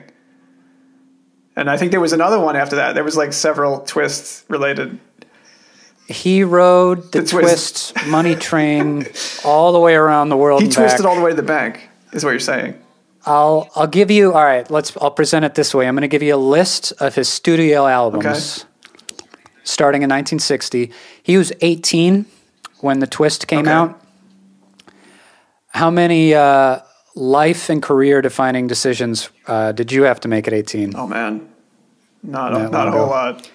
[1.56, 2.96] And I think there was another one after that.
[2.96, 5.00] There was like several twists related.
[6.08, 7.92] He rode the, The twist.
[7.94, 8.08] twist.
[8.10, 9.06] money train
[9.46, 10.62] all the way around the world.
[10.62, 11.08] He twisted back.
[11.08, 12.82] all the way to the bank, is what you're saying.
[13.26, 14.70] I'll I'll give you all right.
[14.72, 15.88] Let's I'll present it this way.
[15.88, 18.66] I'm going to give you a list of his studio albums,
[19.64, 20.92] starting in 1960.
[21.24, 22.26] He was 18
[22.80, 23.72] when the Twist came Okay.
[23.72, 24.00] out.
[25.70, 26.80] How many uh,
[27.16, 30.96] life and career defining decisions uh, did you have to make at 18?
[30.96, 31.48] Oh man,
[32.24, 33.50] not a, not a whole lot.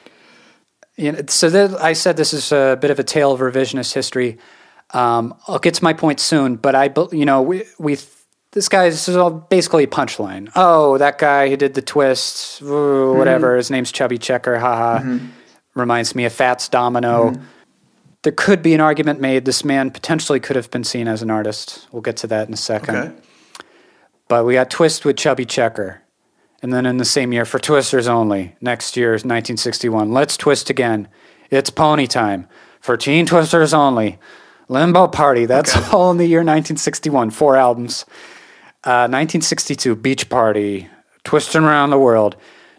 [0.96, 3.92] You know, so th- I said this is a bit of a tale of revisionist
[3.92, 4.38] history.
[4.92, 7.98] Um, I'll get to my point soon, but I, you know, we, we
[8.52, 10.50] this guy this is all basically a punchline.
[10.56, 13.56] Oh, that guy who did the twist, ooh, whatever.
[13.56, 14.58] His name's Chubby Checker.
[14.58, 15.18] Haha.
[15.76, 17.34] Reminds me of Fats Domino.
[18.22, 19.44] There could be an argument made.
[19.44, 21.86] This man potentially could have been seen as an artist.
[21.92, 22.96] We'll get to that in a second.
[22.96, 23.14] Okay.
[24.26, 26.02] But we got Twist with Chubby Checker.
[26.62, 30.10] And then in the same year, for Twisters only, next year is 1961.
[30.10, 31.06] Let's twist again.
[31.50, 32.48] It's pony time.
[32.80, 34.18] For teen Twisters only.
[34.68, 35.44] Limbo Party.
[35.44, 35.90] That's Okay.
[35.92, 37.30] all in the year 1961.
[37.30, 38.06] Four albums.
[38.82, 40.88] Uh, 1962, Beach Party.
[41.22, 42.34] Twisting Around the World.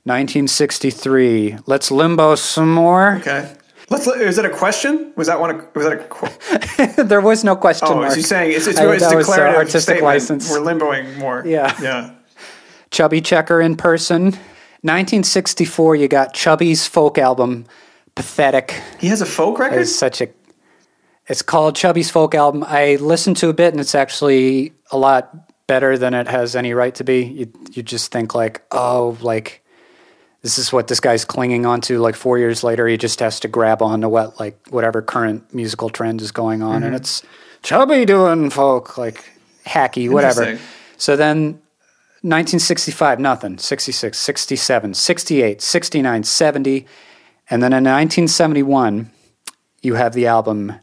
[0.08, 3.18] 1963, Let's Limbo Some More.
[3.18, 3.54] Okay.
[3.90, 4.08] Let's.
[4.08, 5.14] Is that a question?
[5.16, 5.52] Was that one?
[5.52, 6.04] A, was that a?
[6.10, 8.10] qu- there was no question Oh, mark.
[8.10, 10.04] is he saying it's, it's, I- it's that was, uh, artistic statement.
[10.06, 10.50] license.
[10.50, 11.44] We're limboing more.
[11.46, 11.74] Yeah.
[11.82, 12.12] Yeah.
[12.92, 14.24] Chubby Checker in person.
[14.84, 17.66] 1964, you got Chubby's folk album,
[18.16, 18.72] Pathetic.
[19.00, 19.80] He has a folk record.
[19.82, 20.30] It's such a.
[21.28, 22.64] It's called Chubby's folk album.
[22.66, 25.34] I listened to a bit, and it's actually a lot
[25.68, 27.24] better than it has any right to be.
[27.26, 29.64] You you just think like, oh, like
[30.42, 32.00] this is what this guy's clinging on to.
[32.00, 35.54] Like four years later, he just has to grab on to what like whatever current
[35.54, 37.24] musical trend is going on, and it's
[37.64, 39.24] Chubby doing folk like
[39.66, 40.58] hacky, whatever.
[40.98, 41.62] So then
[42.22, 43.58] 1965, nothing.
[43.58, 46.86] 66, 67, 68, 69, 70.
[47.50, 49.10] And then in 1971,
[49.82, 50.74] you have the album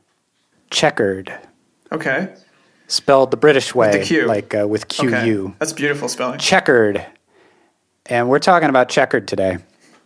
[0.71, 1.33] Chequered,
[1.93, 2.35] Okay.
[2.87, 4.27] spelled the British way, the Q.
[4.27, 5.09] like uh, with QU.
[5.09, 5.55] Okay.
[5.59, 6.39] That's beautiful spelling.
[6.39, 7.05] Chequered.
[8.07, 9.59] And we're talking about Chequered today.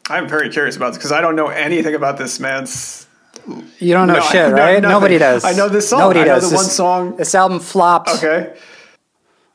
[0.09, 3.07] I'm very curious about this because I don't know anything about this man's.
[3.79, 4.81] You don't know No, shit, know right?
[4.83, 5.45] Nobody does.
[5.45, 6.01] I know this song.
[6.01, 6.51] Nobody I know does.
[6.51, 7.17] the one song.
[7.17, 8.11] This album flopped.
[8.11, 8.57] Okay.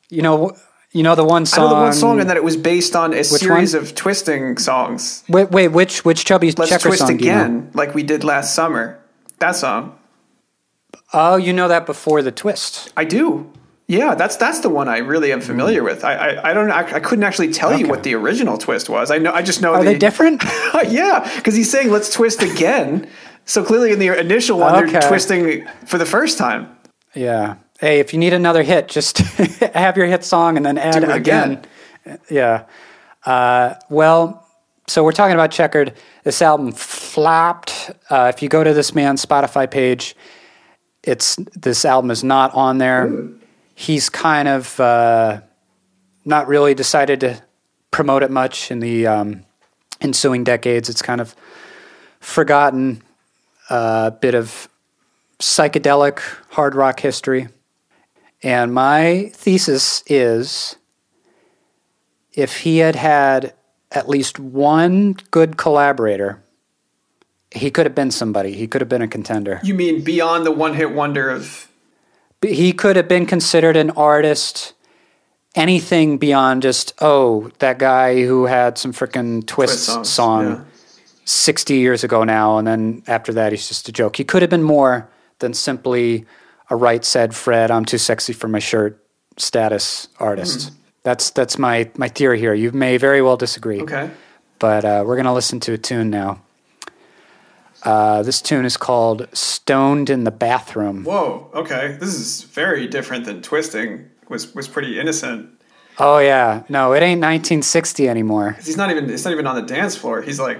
[0.09, 0.55] You know,
[0.91, 1.63] you know the one I song.
[1.69, 3.81] know the one song, and that it was based on a series one?
[3.83, 5.23] of twisting songs.
[5.27, 7.37] Wait, wait, which which Chubby Let's Checker twist song do you know?
[7.37, 8.99] again, like we did last summer.
[9.39, 9.97] That song.
[11.13, 12.91] Oh, you know that before the twist.
[12.95, 13.51] I do.
[13.87, 16.03] Yeah, that's that's the one I really am familiar with.
[16.05, 17.91] I I, I don't I, I couldn't actually tell you Hmm.
[17.91, 19.11] What the original twist was.
[19.11, 20.41] I know I just know Are the, they different?
[20.87, 23.09] yeah, because he's saying let's twist again.
[23.45, 26.75] so clearly in the initial one they're twisting for the first time.
[27.13, 27.55] Yeah.
[27.79, 29.17] Hey, if you need another hit, just
[29.75, 31.65] have your hit song and then add again.
[32.05, 32.19] again.
[32.29, 32.65] Yeah.
[33.25, 34.47] Uh, well,
[34.87, 35.93] so we're talking about Chequered.
[36.23, 37.91] This album flopped.
[38.09, 40.15] Uh, if you go to this man's Spotify page,
[41.03, 43.11] it's this album is not on there.
[43.75, 45.41] He's kind of uh,
[46.25, 47.41] not really decided to
[47.91, 49.45] promote it much in the um,
[50.01, 50.89] ensuing decades.
[50.89, 51.35] It's kind of
[52.19, 53.01] forgotten
[53.69, 54.67] a bit of
[55.39, 57.49] psychedelic hard rock history.
[58.41, 60.75] And my thesis is
[62.33, 63.53] if he had had
[63.91, 66.43] at least one good collaborator,
[67.51, 68.53] he could have been somebody.
[68.53, 69.59] He could have been a contender.
[69.63, 71.67] You mean beyond the one hit wonder of
[72.43, 74.73] He could have been considered an artist.
[75.55, 80.63] Anything beyond just oh that guy who had some freaking twist, twist song Yeah.
[81.25, 84.15] 60 years ago now, and then after that, he's just a joke.
[84.17, 85.07] He could have been more
[85.39, 86.25] than simply
[86.69, 88.99] a right said Fred, I'm too sexy for my shirt
[89.37, 90.69] status artist.
[90.69, 90.75] Hmm.
[91.03, 92.53] That's that's my my theory here.
[92.55, 94.09] You may very well disagree, Okay.
[94.57, 96.41] but uh, we're gonna listen to a tune now.
[97.83, 101.97] Uh, this tune is called "Stoned in the Bathroom." Whoa, okay.
[101.99, 104.09] This is very different than twisting.
[104.29, 105.49] Was was pretty innocent.
[105.99, 108.57] Oh yeah, no, it ain't 1960 anymore.
[108.63, 110.21] He's not even it's not even on the dance floor.
[110.21, 110.59] He's like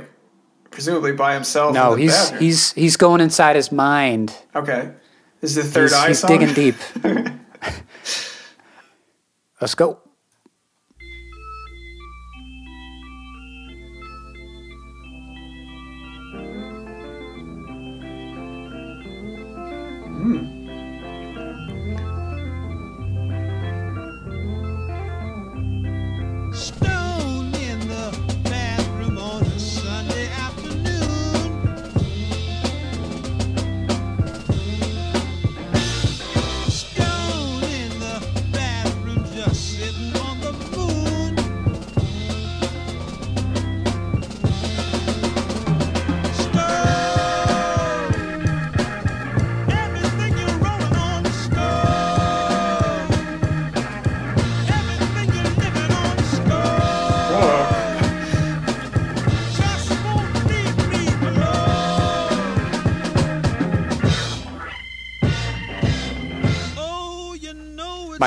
[0.69, 1.73] presumably by himself.
[1.73, 2.41] No, he's bathroom.
[2.41, 4.35] he's he's going inside his mind.
[4.55, 4.91] Okay.
[5.41, 6.29] This is the third He's, eye he's song.
[6.39, 6.75] digging deep.
[9.61, 9.99] Let's go.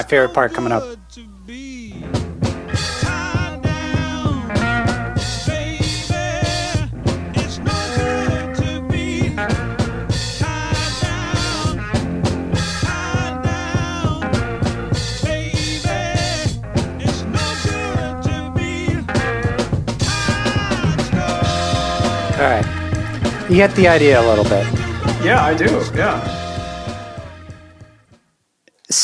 [0.03, 0.83] Good favorite part coming up.
[0.83, 0.89] All
[22.43, 22.67] right.
[23.49, 24.67] You get the idea a little bit.
[25.25, 25.65] Yeah, I do.
[25.95, 26.36] Yeah.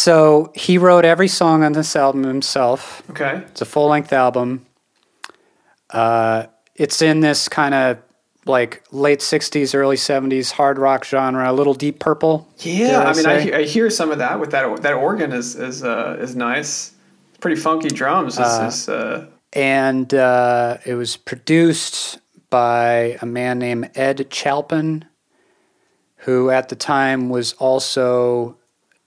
[0.03, 3.09] So he wrote every song on this album himself.
[3.11, 3.37] Okay.
[3.47, 4.67] It's a full length album.
[5.91, 7.99] Uh, it's in this kind of
[8.45, 12.49] like late 60s, early 70s hard rock genre, a little deep purple.
[12.59, 13.59] Yeah, dare I mean, I.
[13.59, 14.83] I hear some of that with that.
[14.83, 16.95] That organ is is uh, is nice.
[17.39, 18.41] Pretty funky drums.
[18.41, 22.19] Is uh, and uh, it was produced
[22.51, 25.05] by a man named Ed Chalpin,
[26.17, 28.57] who at the time was also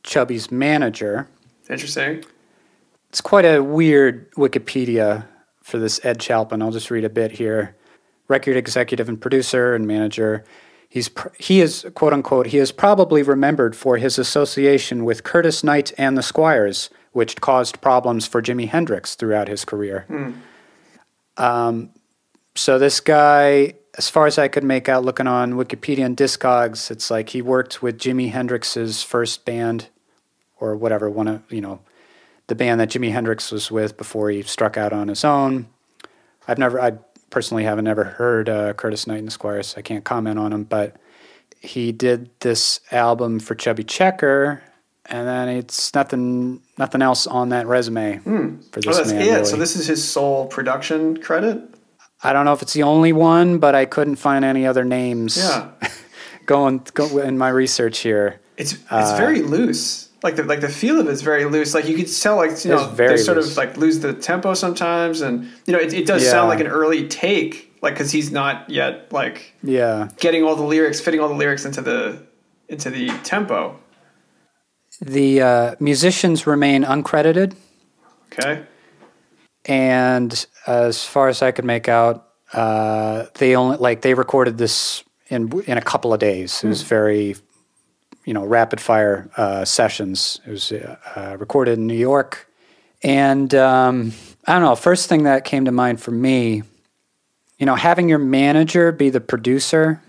[0.06, 1.28] Chubby's manager.
[1.70, 2.24] interesting.
[3.10, 5.26] It's quite a weird Wikipedia
[5.64, 6.62] for this Ed Chalpin.
[6.62, 7.76] I'll just read a bit here.
[8.28, 10.44] Record executive and producer and manager.
[10.90, 15.64] He's pr- he is quote unquote he is probably remembered for his association with Curtis
[15.64, 20.06] Knight and the Squires, which caused problems for Jimi Hendrix throughout his career.
[21.38, 21.90] Um,
[22.56, 26.90] so this guy, as far as I could make out, looking on Wikipedia and Discogs,
[26.92, 29.90] it's like he worked with Jimi Hendrix's first band,
[30.60, 31.80] or whatever one of you know
[32.48, 35.68] the band that Jimi Hendrix was with before he struck out on his own.
[36.48, 36.92] I've never, I
[37.32, 39.68] personally haven't ever heard uh, Curtis Knight and the Squires.
[39.68, 40.96] So I can't comment on him, but
[41.60, 44.62] he did this album for Chubby Checker,
[45.08, 49.22] and then it's nothing, nothing else on that resume for Oh, this that's man.
[49.24, 49.32] it.
[49.32, 49.46] really.
[49.46, 51.64] So this is his sole production credit.
[52.22, 55.36] I don't know if it's the only one, but I couldn't find any other names.
[55.36, 55.72] Yeah,
[56.46, 58.40] going go in my research here.
[58.56, 60.05] it's it's Uh, very loose.
[60.26, 61.74] Like the like the feel of it is very loose.
[61.74, 63.52] Like you could tell, like you know, very they sort loose.
[63.52, 66.68] of like lose the tempo sometimes, and you know, it, it does sound like an
[66.68, 71.30] early take, like because he's not yet like Yeah, getting all the lyrics, fitting all
[71.30, 72.26] the lyrics into the
[72.68, 73.80] into the tempo.
[75.00, 77.56] the uh, musicians remain uncredited.
[78.34, 78.64] Okay,
[79.66, 85.04] and as far as I could make out, uh, they only like they recorded this
[85.30, 86.64] in in a couple of days.
[86.64, 87.36] It was very,
[88.26, 90.42] you know, rapid fire uh, sessions.
[90.46, 92.50] It was uh, uh, recorded in New York,
[93.04, 94.12] and um,
[94.46, 94.76] I don't know.
[94.76, 96.64] First thing that came to mind for me,
[97.60, 100.02] you know, having your manager be the producer.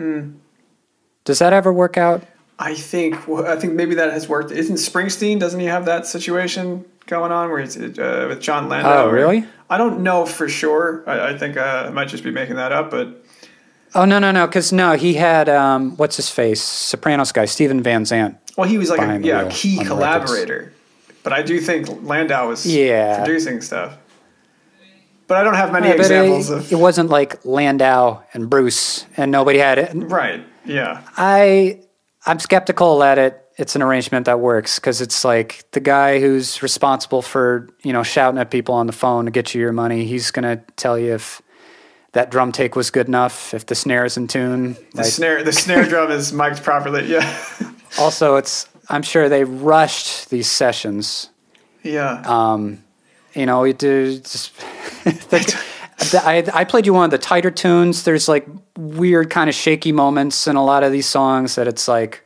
[1.24, 2.22] Does that ever work out?
[2.58, 4.50] I think well, I think maybe that has worked.
[4.50, 5.38] Isn't Springsteen?
[5.38, 9.04] Doesn't he have that situation going on where he's uh, with Jon Landau?
[9.04, 9.44] Oh, really?
[9.68, 11.04] I don't know for sure.
[11.06, 13.25] I, I think uh, I might just be making that up, but
[13.96, 14.46] Oh no no no!
[14.46, 18.36] Because no, he had um, what's his face, Sopranos guy, Steven Van Zandt.
[18.56, 20.72] well, he was like a yeah key collaborator.
[21.22, 23.16] But I do think Landau was Yeah.
[23.24, 23.96] producing stuff.
[25.26, 29.06] But I don't have many Yeah, examples it, of it wasn't like Landau and Bruce,
[29.16, 29.90] and nobody had it.
[29.94, 30.44] right.
[30.64, 31.80] Yeah, I
[32.26, 36.62] I'm skeptical that it it's an arrangement that works because it's like the guy who's
[36.62, 40.04] responsible for you know shouting at people on the phone to get you your money.
[40.04, 41.40] He's gonna tell you if
[42.12, 44.74] that drum take was good enough, if the snare is in tune.
[44.92, 47.06] the Like, snare the snare drum is mic'd properly.
[47.06, 47.44] Yeah,
[47.98, 51.30] also, it's I'm sure they rushed these sessions.
[51.82, 52.22] yeah.
[52.24, 52.82] Um,
[53.34, 54.56] you know, it uh, just
[55.04, 58.04] the, I, I played you one of the tighter tunes.
[58.04, 58.46] There's like
[58.76, 62.22] weird kind of shaky moments in a lot of these songs that it's like,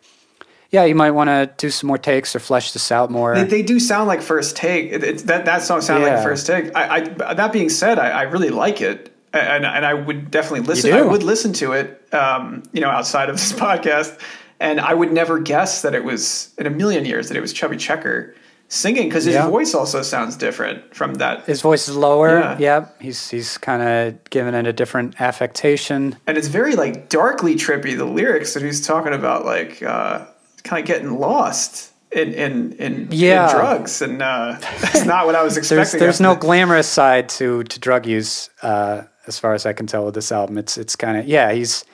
[0.70, 3.34] yeah, you might want to do some more takes or flesh this out more.
[3.34, 4.92] They, they do sound like first take.
[4.92, 6.74] It, it's that that song sounded like first take.
[6.76, 10.66] I, I that being said, I, I really like it, and and I would definitely
[10.66, 10.92] listen.
[10.92, 14.18] I would listen to it, um, you know, outside of this podcast,
[14.58, 17.52] and I would never guess that it was in a million years that it was
[17.52, 18.34] Chubby Checker
[18.68, 19.48] singing because his Yeah.
[19.48, 22.38] voice also sounds different from that, His voice is lower.
[22.38, 22.56] Yeah.
[22.58, 23.02] Yep.
[23.02, 26.16] He's he's kind of giving it a different affectation.
[26.26, 27.96] and it's very like darkly trippy.
[27.96, 30.24] The lyrics that he's talking about, like uh,
[30.64, 31.88] kind of getting lost.
[32.12, 33.48] In in in, Yeah.
[33.48, 36.00] in drugs, and uh, that's not what I was expecting.
[36.00, 40.04] there's no glamorous side to to drug use, uh, as far as I can tell
[40.04, 40.58] with this album.
[40.58, 41.52] It's it's kind of yeah.
[41.52, 41.84] He's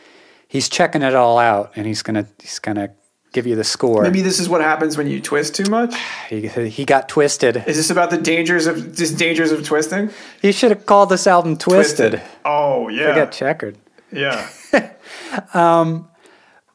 [0.49, 2.91] he's checking it all out, and he's gonna he's gonna
[3.33, 4.03] give you the score.
[4.03, 5.95] Maybe this is what happens when you twist too much.
[6.29, 7.63] He, he got twisted.
[7.69, 10.11] Is this about the dangers of just dangers of twisting?
[10.43, 12.21] He should have called this album Twisted.
[12.45, 13.11] Oh yeah.
[13.11, 13.79] Forget Chequered.
[14.11, 14.49] Yeah.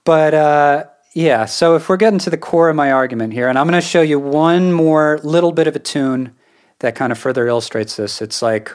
[0.04, 3.58] But uh, yeah, so if we're getting to the core of my argument here, and
[3.58, 6.34] I'm going to show you one more little bit of a tune
[6.80, 8.22] that kind of further illustrates this.
[8.22, 8.72] It's like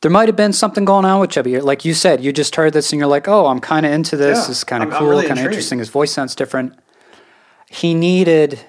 [0.00, 1.60] there might have been something going on with Chubby.
[1.60, 4.16] Like you said, you just heard this and you're like, oh, I'm kind of into
[4.16, 4.36] this.
[4.36, 5.78] Yeah, This is kind of cool, really kind of interesting.
[5.80, 6.74] His voice sounds different.
[7.68, 8.60] He needed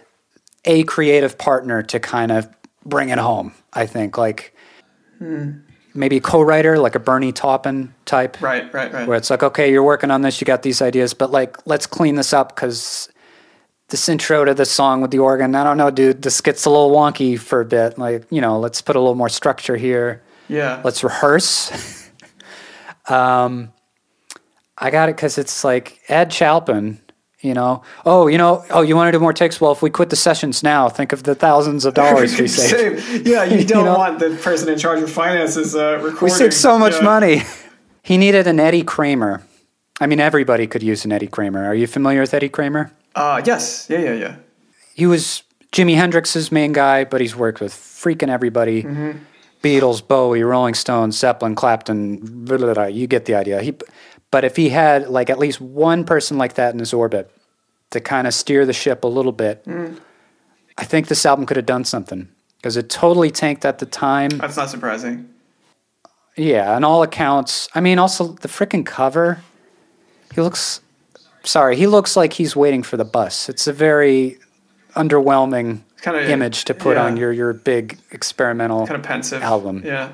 [0.66, 2.50] a creative partner to kind of
[2.86, 3.54] bring it home.
[3.74, 4.54] I think like
[5.94, 9.08] maybe a co-writer, like a Bernie Taupin type, Right, right, right.
[9.08, 11.86] where it's like, okay, you're working on this, you got these ideas, but like, let's
[11.86, 13.10] clean this up because
[13.90, 16.70] this intro to this song with the organ, I don't know, dude, this gets a
[16.70, 17.98] little wonky for a bit.
[17.98, 20.22] Like, you know, let's put a little more structure here.
[20.50, 20.82] Yeah.
[20.84, 21.72] Let's rehearse.
[23.08, 23.72] um,
[24.78, 27.00] I got it because it's like Ed Chalpin.
[27.42, 29.62] You know, oh, you know, oh, you want to do more takes?
[29.62, 33.02] Well, if we quit the sessions now, think of the thousands of dollars we saved.
[33.02, 33.26] Save.
[33.28, 33.98] Yeah, you don't know?
[33.98, 36.26] want the person in charge of finances uh, recording.
[36.26, 37.02] We saved so much Yeah.
[37.04, 37.42] money.
[38.04, 39.42] He needed an Eddie Kramer.
[40.02, 41.64] I mean, everybody could use an Eddie Kramer.
[41.64, 42.92] Are you familiar with Eddie Kramer?
[43.16, 43.88] Uh, yes.
[43.90, 44.36] Yeah, yeah, yeah.
[44.94, 48.86] He was Jimi Hendrix's main guy, but he's worked with freaking everybody.
[49.64, 52.86] Beatles, Bowie, Rolling Stones, Zeppelin, Clapton, blah, blah, blah.
[52.86, 53.62] you get the idea.
[53.62, 53.74] He,
[54.32, 57.32] but if he had like at least one person like that in his orbit
[57.92, 59.66] to kind of steer the ship a little bit,
[60.78, 64.30] I think this album could have done something because it totally tanked at the time.
[64.30, 65.30] That's not surprising.
[66.38, 67.68] Yeah, on all accounts.
[67.76, 69.42] I mean, also the freaking cover.
[70.34, 70.80] He looks.
[71.44, 73.50] Sorry, he looks like he's waiting for the bus.
[73.50, 74.38] It's a very
[74.96, 77.06] underwhelming Kinda- image to put yeah.
[77.06, 79.84] on your your big experimental Kind of pensive album.
[79.86, 80.14] Yeah.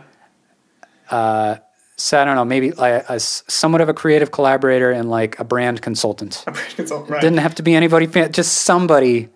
[1.10, 1.58] Uh,
[1.98, 5.44] so I don't know, maybe like a, somewhat of a creative collaborator and like a
[5.44, 6.44] brand consultant.
[6.78, 7.22] It's all right.
[7.22, 9.30] Didn't have to be anybody, just somebody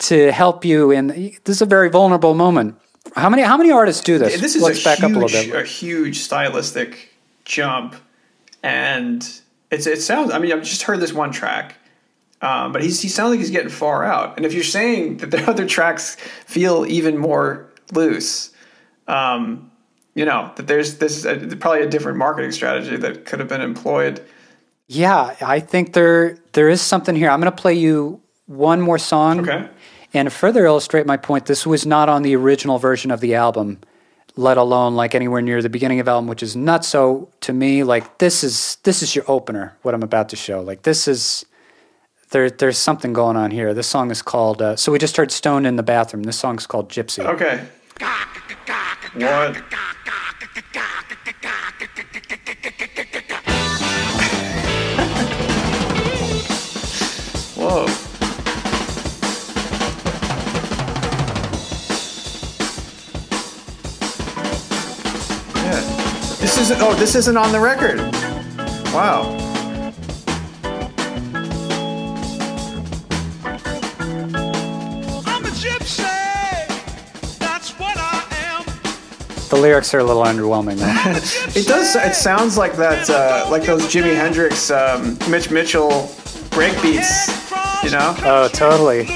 [0.00, 0.90] to help you.
[0.90, 2.76] in this is a very vulnerable moment.
[3.16, 4.40] How many how many artists do this?
[4.40, 5.62] this is Let's a back huge, up a little bit.
[5.62, 7.96] a huge stylistic jump,
[8.62, 9.28] and
[9.70, 10.32] it's it sounds.
[10.32, 11.74] I mean, I've just heard this one track,
[12.44, 14.36] um, but he's he sounds like he's getting far out.
[14.36, 18.50] And if you're saying that the other tracks feel even more loose,
[19.08, 19.70] um,
[20.14, 23.48] you know that there's this is a, probably a different marketing strategy that could have
[23.48, 24.22] been employed.
[24.88, 27.30] Yeah, I think there there is something here.
[27.30, 29.40] I'm going to play you one more song.
[29.40, 29.70] Okay.
[30.12, 33.34] And to further illustrate my point, this was not on the original version of the
[33.34, 33.80] album,
[34.36, 36.88] let alone like anywhere near the beginning of the album, which is nuts.
[36.88, 39.78] So to me, like this is this is your opener.
[39.80, 41.46] What I'm about to show, like this is
[42.34, 42.50] there.
[42.50, 43.72] There's something going on here.
[43.72, 44.60] This song is called.
[44.60, 47.64] Uh, so we just heard "Stoned in the Bathroom." This song's called "Gypsy." Okay.
[49.14, 49.56] What?
[57.56, 57.86] Whoa.
[65.62, 65.80] Yeah.
[66.40, 68.00] This isn't oh, this isn't on the record.
[68.92, 69.43] Wow.
[79.54, 80.78] The lyrics are a little underwhelming.
[80.78, 80.86] Though.
[80.86, 81.58] I'm a gypsy.
[81.58, 81.94] It does.
[81.94, 85.90] It sounds like that, uh, like those Jimi Hendrix, um, Mitch Mitchell
[86.50, 87.84] breakbeats.
[87.84, 88.16] You know?
[88.24, 89.06] Oh, totally.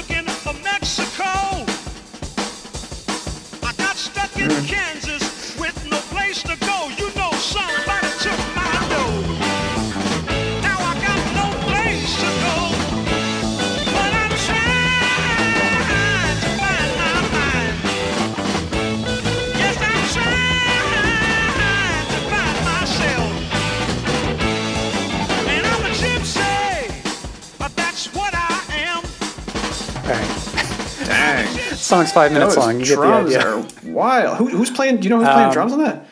[31.89, 32.79] Song's five minutes Those long.
[32.79, 33.47] You get the drums idea.
[33.47, 34.37] are wild.
[34.37, 34.97] Who, who's playing?
[34.97, 36.05] Do you know who's playing Um, drums on that?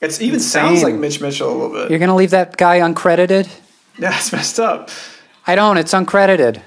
[0.00, 1.90] It even sounds like Mitch Mitchell a little bit.
[1.90, 3.48] You're gonna leave that guy uncredited?
[3.98, 4.88] Yeah, it's messed up.
[5.46, 5.76] I don't.
[5.76, 6.62] It's uncredited.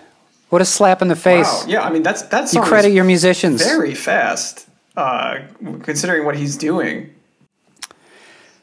[0.49, 1.47] What a slap in the face.
[1.47, 1.63] Wow.
[1.67, 3.63] Yeah, I mean that's that's You credit your musicians.
[3.63, 5.39] very fast, uh,
[5.81, 7.09] considering what he's doing.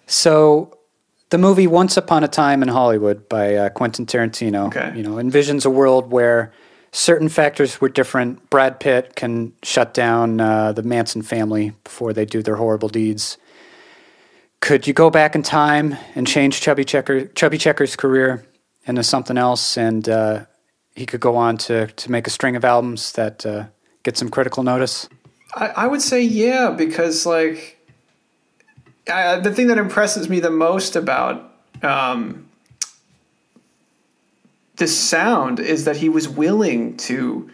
[0.06, 0.76] So,
[1.30, 4.92] the movie Once Upon a Time in Hollywood by uh, Quentin Tarantino, Okay.
[4.96, 6.52] you know, envisions a world where
[6.92, 8.48] certain factors were different.
[8.50, 13.38] Brad Pitt can shut down uh, the Manson family before they do their horrible deeds.
[14.60, 18.46] Could you go back in time and change Chubby Checker, Chubby Checker's career
[18.84, 20.44] into something else, and uh,
[20.94, 23.64] he could go on to to make a string of albums that uh,
[24.04, 25.08] get some critical notice?
[25.54, 27.78] I, I would say yeah, because like
[29.10, 32.48] I, the thing that impresses me the most about um,
[34.82, 37.48] this sound is that he was willing to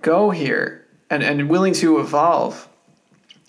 [0.00, 2.66] go here and, and willing to evolve.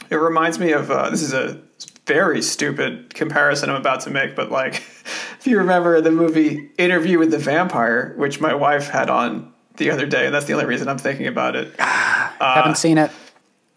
[0.10, 1.62] It reminds me of uh, this is a
[2.06, 4.74] very stupid comparison I'm about to make, but like
[5.40, 9.92] if you remember the movie Interview with the Vampire, which my wife had on the
[9.92, 11.74] other day, and that's the only reason I'm thinking about it.
[11.80, 13.12] Haven't seen it.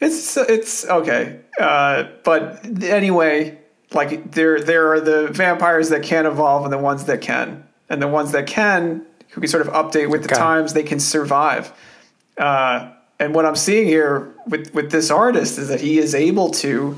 [0.01, 3.57] It's it's okay, uh, but anyway,
[3.93, 8.03] like there there are the vampires that can't evolve and the ones that can, and
[8.03, 10.37] the ones that can who can sort of update with the Okay.
[10.41, 11.72] times they can survive.
[12.37, 16.51] Uh, and what I'm seeing here with with this artist is that he is able
[16.51, 16.97] to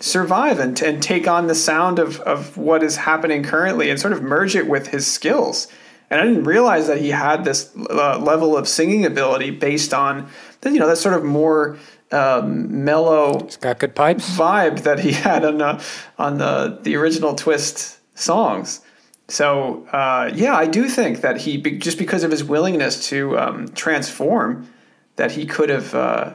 [0.00, 4.12] survive and, and take on the sound of, of what is happening currently and sort
[4.12, 5.66] of merge it with his skills.
[6.10, 10.28] And I didn't realize that he had this uh, level of singing ability based on,
[10.64, 11.76] you know, that sort of more
[12.12, 14.38] um, mellow It's got good pipes.
[14.38, 15.84] vibe that he had on the,
[16.16, 18.80] on the, the original Twist songs.
[19.28, 23.38] So uh, yeah, I do think that he be- just because of his willingness to
[23.38, 24.68] um, transform,
[25.16, 26.34] that he could have uh,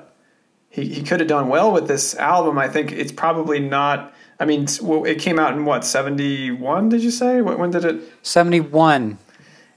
[0.70, 2.58] he, he could have done well with this album.
[2.58, 4.14] I think it's probably not.
[4.40, 4.68] I mean,
[5.08, 6.90] it came out in what seventy one?
[6.90, 7.42] Did you say?
[7.42, 8.02] When when did it?
[8.24, 9.18] 71,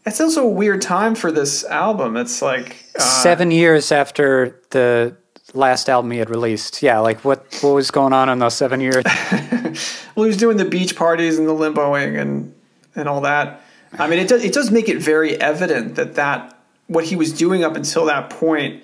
[0.05, 2.17] It's also a weird time for this album.
[2.17, 5.17] It's like uh, seven years after the
[5.55, 6.83] last album he had released.
[6.83, 9.05] Yeah, like what, what was going on in those seven years?
[10.17, 12.55] Well, he was doing the beach parties and the limboing and
[12.97, 13.61] and all that.
[13.99, 17.32] I mean, it does it does make it very evident that that what he was
[17.32, 18.82] doing up until that point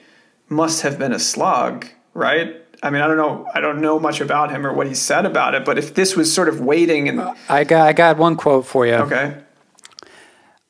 [0.48, 2.56] must have been a slog, right?
[2.82, 5.24] I mean, I don't know, I don't know much about him or what he said
[5.24, 8.36] about it, but if this was sort of waiting and I got, I got one
[8.36, 8.94] quote for you.
[8.94, 9.36] okay,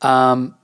[0.01, 0.55] Um.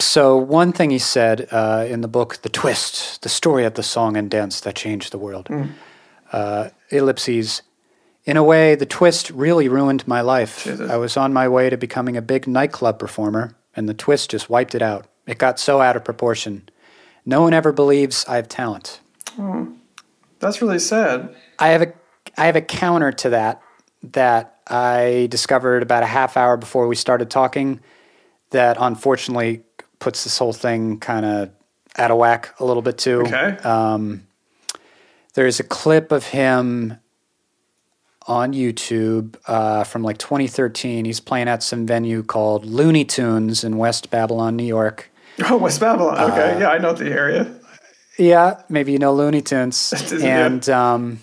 [0.00, 3.84] So one thing he said uh, in the book, "The Twist: The Story of the
[3.84, 5.48] Song and Dance That Changed the World,"
[6.32, 7.62] uh, ellipses.
[8.24, 10.64] In a way, the twist really ruined my life.
[10.64, 10.90] Jesus.
[10.90, 14.48] I was on my way to becoming a big nightclub performer, and the twist just
[14.48, 15.06] wiped it out.
[15.26, 16.68] It got so out of proportion.
[17.24, 19.00] No one ever believes I have talent.
[19.36, 19.72] Hmm.
[20.40, 21.34] that's really sad.
[21.58, 21.92] I have a
[22.36, 23.62] I have a counter to that
[24.02, 27.80] that I discovered about a half hour before we started talking
[28.50, 29.62] that unfortunately
[30.00, 31.50] puts this whole thing kind of
[31.96, 33.22] out of whack a little bit too.
[33.22, 34.26] Okay, um,
[35.34, 36.98] There's a clip of him
[38.26, 41.04] on YouTube uh, from like 2013.
[41.04, 45.10] He's playing at some venue called Looney Tunes in West Babylon, New York.
[45.44, 46.18] oh West Babylon.
[46.18, 47.54] Uh, Okay, yeah, I know the area.
[48.18, 49.92] Yeah, maybe you know Looney Tunes.
[50.22, 51.22] And um,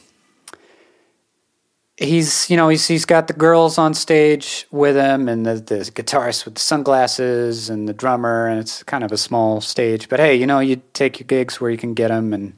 [1.97, 5.75] he's, you know, he's he's got the girls on stage with him, and the, the
[5.91, 10.09] guitarist with the sunglasses, and the drummer, and it's kind of a small stage.
[10.09, 12.53] But hey, you know, you take your gigs where you can get them, and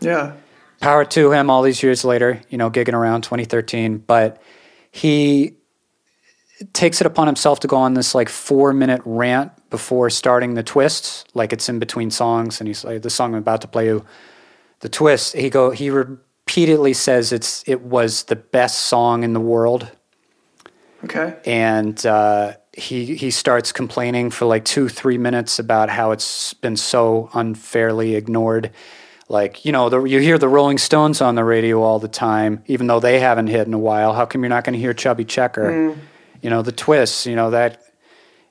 [0.00, 0.32] Yeah,
[0.80, 3.98] power to him all these years later, you know, gigging around 2013.
[3.98, 4.40] But
[4.90, 5.54] he
[6.72, 10.62] takes it upon himself to go on this like four minute rant before starting the
[10.62, 13.86] twist, like it's in between songs, and he's like, "The song I'm about to play
[13.86, 14.04] you,
[14.80, 19.40] the twist." He go he repeatedly says it's it was the best song in the
[19.40, 19.90] world,
[21.04, 21.36] okay.
[21.44, 26.76] and uh, he he starts complaining for like two three minutes about how it's been
[26.76, 28.70] so unfairly ignored.
[29.28, 32.62] Like you know, the, you hear the Rolling Stones on the radio all the time,
[32.66, 34.14] even though they haven't hit in a while.
[34.14, 35.96] How come you're not going to hear Chubby Checker?
[36.42, 37.26] You know, the Twists.
[37.26, 37.82] You know that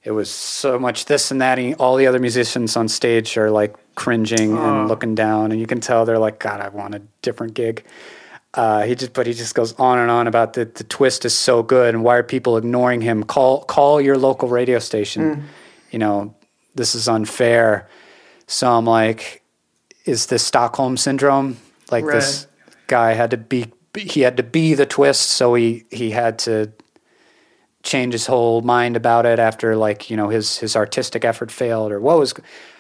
[0.04, 1.58] it was so much this and that.
[1.58, 5.66] And all the other musicians on stage are like cringing and looking down, and you
[5.66, 7.84] can tell they're like, God, I want a different gig.
[8.54, 11.34] Uh, he just, but he just goes on and on about the the twist is
[11.36, 13.24] so good, and why are people ignoring him?
[13.24, 15.24] Call call your local radio station.
[15.92, 16.36] You know,
[16.76, 17.90] this is unfair.
[18.46, 19.42] So I'm like,
[20.08, 21.58] is this Stockholm syndrome?
[21.92, 22.48] Like this
[22.88, 26.72] guy had to be, he had to be the twist, so he he had to
[27.84, 31.92] change his whole mind about it after like you know his his artistic effort failed
[31.92, 32.34] or what was.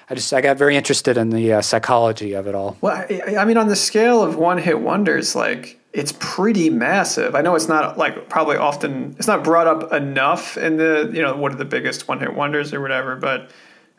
[0.09, 2.77] I just I got very interested in the uh, psychology of it all.
[2.79, 7.35] Well, I, I mean, on the scale of one hit wonders, like it's pretty massive.
[7.35, 11.21] I know it's not like probably often it's not brought up enough in the you
[11.21, 13.51] know what are the biggest one hit wonders or whatever, but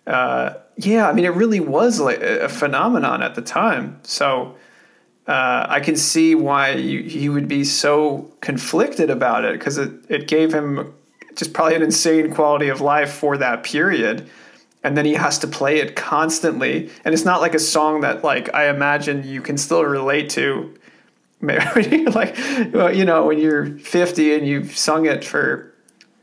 [0.09, 4.01] uh, yeah, I mean, it really was like a phenomenon at the time.
[4.05, 4.57] So
[5.27, 9.93] uh, I can see why you, he would be so conflicted about it because it,
[10.09, 10.95] it gave him
[11.37, 14.29] just probably an insane quality of life for that period.
[14.83, 16.91] And then he has to play it constantly.
[17.05, 20.75] And it's not like a song that like I imagine you can still relate to.
[21.41, 22.37] Like
[22.73, 25.73] well, you know, when you're 50 and you've sung it for,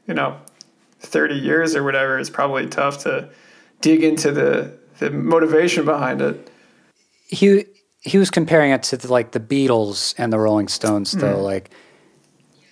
[0.08, 0.38] you know,
[1.00, 3.30] 30 years or whatever, it's probably tough to
[3.82, 6.50] dig into the the motivation behind it.
[7.28, 7.66] he
[8.02, 11.42] he was comparing it to the, like the Beatles and the Rolling Stones though hmm.
[11.42, 11.70] like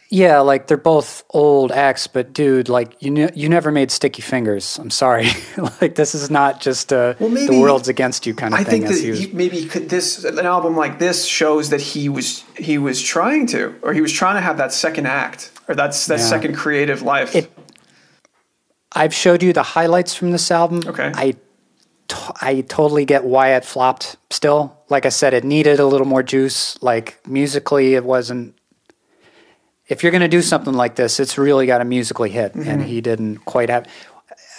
[0.10, 4.22] yeah like they're both old acts but dude like you ne- you never made sticky
[4.22, 5.30] fingers I'm sorry
[5.82, 8.64] like this is not just a Well, maybe- the world's against you kind of I
[8.64, 11.70] thing think as that he was he, maybe could, this an album like this shows
[11.72, 15.08] that he was he was trying to, or he was trying to have that second
[15.08, 16.26] act, or that's that Yeah.
[16.26, 17.36] second creative life.
[17.36, 17.52] It-
[18.96, 21.12] I've showed you the highlights from this album Okay.
[21.16, 21.36] I
[22.10, 26.06] to- I totally get why it flopped still like I said it needed a little
[26.08, 28.56] more juice like musically it wasn't
[29.88, 32.70] if you're going to do something like this, it's really got to musically hit, Mm-hmm.
[32.70, 33.86] and he didn't quite have.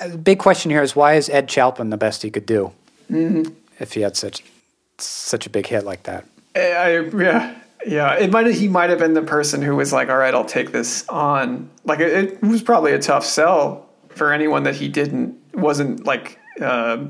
[0.06, 2.72] The big question here is why is Ed Chalpin the best he could do?
[3.10, 3.52] Mm-hmm.
[3.80, 4.44] If he had such,
[4.98, 6.26] such a big hit like that.
[6.54, 7.54] I, I- yeah,
[7.86, 8.14] yeah.
[8.16, 10.72] It might he might have been the person who was like, "All right, I'll take
[10.72, 15.38] this on." Like it, it was probably a tough sell for anyone that he didn't
[15.54, 17.06] wasn't like uh,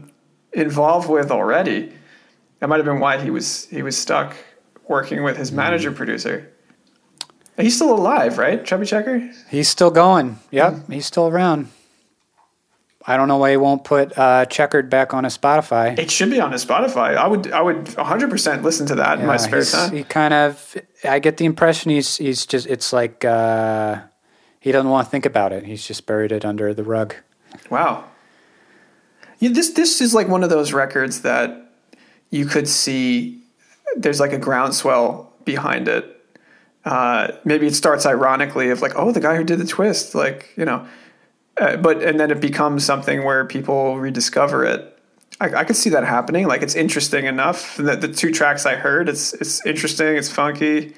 [0.53, 1.93] involved with already.
[2.61, 4.37] That might have been why he was he was stuck
[4.89, 6.51] working with his manager producer.
[7.57, 8.65] He's still alive, right?
[8.65, 9.31] Chubby Checker.
[9.49, 10.39] He's still going.
[10.51, 11.69] Yep, he's still around.
[13.07, 15.99] I don't know why he won't put uh, Chequered back on his Spotify.
[15.99, 17.17] It should be on his Spotify.
[17.17, 19.93] I would I would 100% listen to that in my spare time.
[19.93, 22.67] He kind of, I get the impression he's he's just.
[22.67, 24.01] It's like uh,
[24.65, 25.65] he doesn't want to think about it.
[25.65, 27.15] He's just buried it under the rug.
[27.69, 28.05] Wow.
[29.39, 31.71] Yeah, this this is like one of those records that
[32.31, 33.43] you could see
[33.95, 36.19] there's like a groundswell behind it.
[36.83, 40.49] Uh, maybe it starts ironically of like, oh, the guy who did the twist, like
[40.57, 40.87] you know,
[41.59, 44.99] uh, but and then it becomes something where people rediscover it.
[45.43, 46.47] I, I could see that happening.
[46.47, 47.77] Like it's interesting enough.
[47.77, 50.17] The, the two tracks I heard, it's it's interesting.
[50.17, 50.95] It's funky.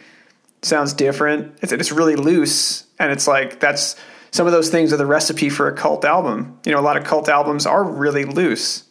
[0.63, 1.57] Sounds different.
[1.63, 3.97] It's it's really loose, and it's like that's
[4.31, 6.59] some of those things are the recipe for a cult album.
[6.65, 8.85] You know, a lot of cult albums are really loose.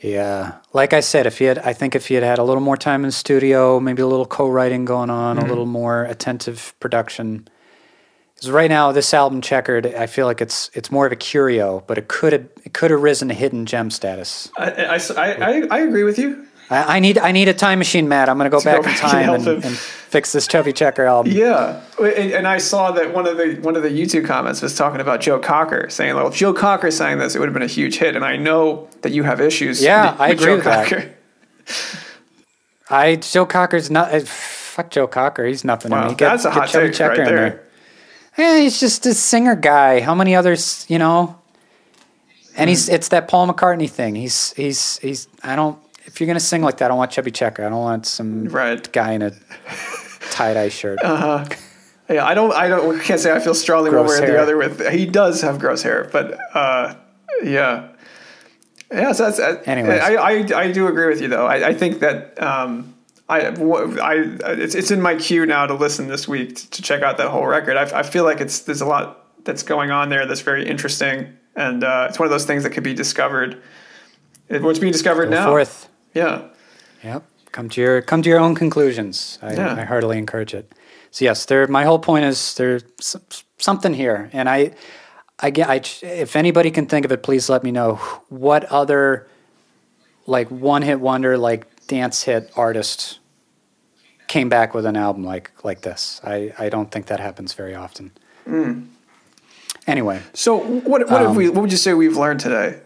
[0.00, 2.62] Yeah, like I said, if he had, I think if he had had a little
[2.62, 5.48] more time in the studio, maybe a little co-writing going on, a mm-hmm.
[5.48, 7.48] little more attentive production.
[8.34, 11.82] Because right now, this album, Chequered, I feel like it's it's more of a curio,
[11.88, 14.50] but it could have it could have risen to hidden gem status.
[14.56, 16.46] I, I, I, I- I agree with you.
[16.70, 18.28] I, I need I need a time machine, Matt.
[18.28, 21.32] I'm gonna go To go back in time and, and fix this Chubby Checker album.
[21.32, 24.76] Yeah, and, and I saw that one of the one of the YouTube comments was
[24.76, 27.62] talking about Joe Cocker, saying, "Well, if Joe Cocker sang this, it would have been
[27.62, 29.82] a huge hit." And I know that you have issues.
[29.82, 30.88] Yeah, with I agree Joe with that.
[30.88, 31.10] Cocker.
[32.90, 34.12] I Joe Cocker's not.
[34.14, 35.44] uh, Fuck Joe Cocker.
[35.44, 36.14] He's nothing to Wow, me.
[36.14, 37.64] Get, that's a hot Chubby take Checker right in there.
[38.36, 40.00] Yeah, he's just a singer guy.
[40.00, 41.36] How many others, you know?
[42.56, 44.14] And he's it's that Paul McCartney thing.
[44.14, 45.78] He's he's he's I don't
[46.08, 47.64] if you're gonna sing like that, I don't want Chubby Checker.
[47.64, 48.90] I don't want some Right.
[48.92, 49.30] guy in a
[50.30, 50.98] tie dye shirt.
[52.10, 52.54] Yeah, I don't.
[52.54, 52.98] I don't.
[53.02, 54.56] Can't say I feel strongly one way or the other.
[54.56, 56.94] With he does have gross hair, but uh,
[57.44, 57.88] yeah,
[58.90, 59.12] yeah.
[59.12, 59.38] So that's.
[59.38, 60.00] uh, Anyways.
[60.00, 60.30] I, I
[60.62, 61.46] I do agree with you though.
[61.46, 62.94] I, I think that um,
[63.28, 64.14] I I
[64.52, 67.28] it's it's in my queue now to listen this week to, to check out that
[67.28, 67.76] whole record.
[67.76, 71.36] I, I feel like it's there's a lot that's going on there that's very interesting,
[71.56, 73.60] and uh, it's one of those things that could be discovered.
[74.48, 75.46] It, what's being discovered Go now?
[75.50, 75.90] forth.
[76.18, 76.42] Yeah.
[77.04, 77.22] Yep.
[77.52, 79.38] Come to your come to your own conclusions.
[79.42, 79.74] I, Yeah.
[79.80, 80.72] I heartily encourage it.
[81.10, 81.66] So yes, there.
[81.68, 82.84] My whole point is there's
[83.58, 84.72] something here, and I,
[85.40, 85.68] I get.
[85.68, 87.94] I, if anybody can think of it, please let me know.
[88.28, 89.26] What other,
[90.26, 93.20] like one hit wonder, like dance hit artist,
[94.26, 96.20] came back with an album like like this?
[96.24, 98.10] I I don't think that happens very often.
[98.44, 98.82] Hmm.
[99.86, 101.48] Anyway, So what what have we?
[101.48, 102.80] Um, what would you say we've learned today?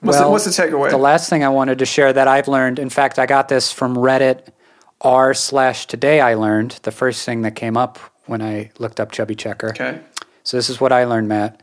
[0.00, 0.90] What's, the, Um, what's the takeaway?
[0.90, 3.72] The last thing I wanted to share that I've learned, in fact, I got this
[3.72, 4.48] from Reddit
[5.00, 9.12] r slash today I learned, the first thing that came up when I looked up
[9.12, 9.70] Chubby Checker.
[9.70, 10.00] okay.
[10.42, 11.62] So this is what I learned, Matt.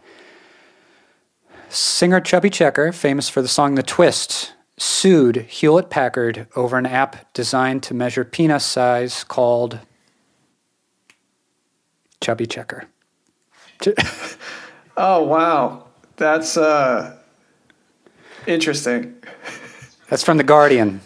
[1.69, 7.33] Singer Chubby Checker, famous for the song The Twist, sued Hewlett Packard over an app
[7.33, 9.79] designed to measure penis size called
[12.21, 12.85] Chubby Checker.
[14.97, 17.17] Oh wow, that's uh,
[18.47, 19.15] interesting.
[20.09, 21.01] That's from The Guardian,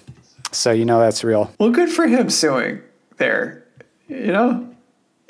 [0.52, 1.54] so you know that's real.
[1.60, 2.82] Well, good for him suing
[3.18, 3.66] there.
[4.08, 4.76] You know,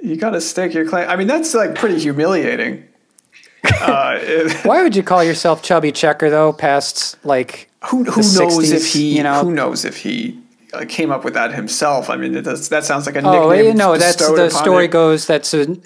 [0.02, 1.10] you got to stake your claim.
[1.10, 2.88] I mean, that's like pretty humiliating.
[3.64, 4.20] Uh,
[4.64, 6.54] Why would you call yourself Chubby Checker though?
[6.54, 9.44] Past like who who knows 60s, if he you know?
[9.44, 10.40] who knows if he
[10.74, 12.10] uh, came up with that himself?
[12.10, 13.66] I mean, does, that sounds like a oh nickname.
[13.68, 15.78] you know that's the story goes that's a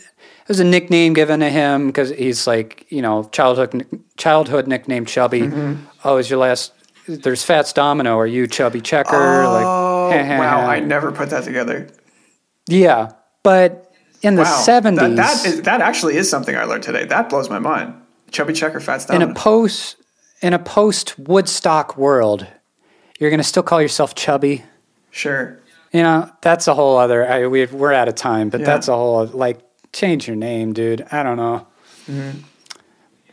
[0.44, 3.86] it was a nickname given to him because he's like you know childhood
[4.18, 5.42] childhood nickname Chubby.
[5.42, 5.76] Mm-hmm.
[6.04, 6.74] Oh, is your last?
[7.08, 8.18] There's Fats Domino.
[8.18, 9.48] Are you Chubby Checker?
[9.48, 11.88] like Oh wow, I never put that together.
[12.68, 13.12] yeah,
[13.44, 13.92] but
[14.22, 17.06] in the Wow, seventies, that, that is that actually is something I learned today.
[17.06, 17.94] That blows my mind.
[18.32, 19.26] Chubby Checker, Fats Domino.
[19.26, 19.98] in a post
[20.42, 22.48] in a post Woodstock world,
[23.20, 24.64] you're gonna still call yourself Chubby.
[25.12, 25.60] sure.
[25.92, 27.28] You know, that's a whole other.
[27.30, 28.66] I, we we're out of time, but Yeah.
[28.66, 29.60] that's a whole like
[29.94, 31.06] change your name, dude.
[31.12, 31.68] I don't know.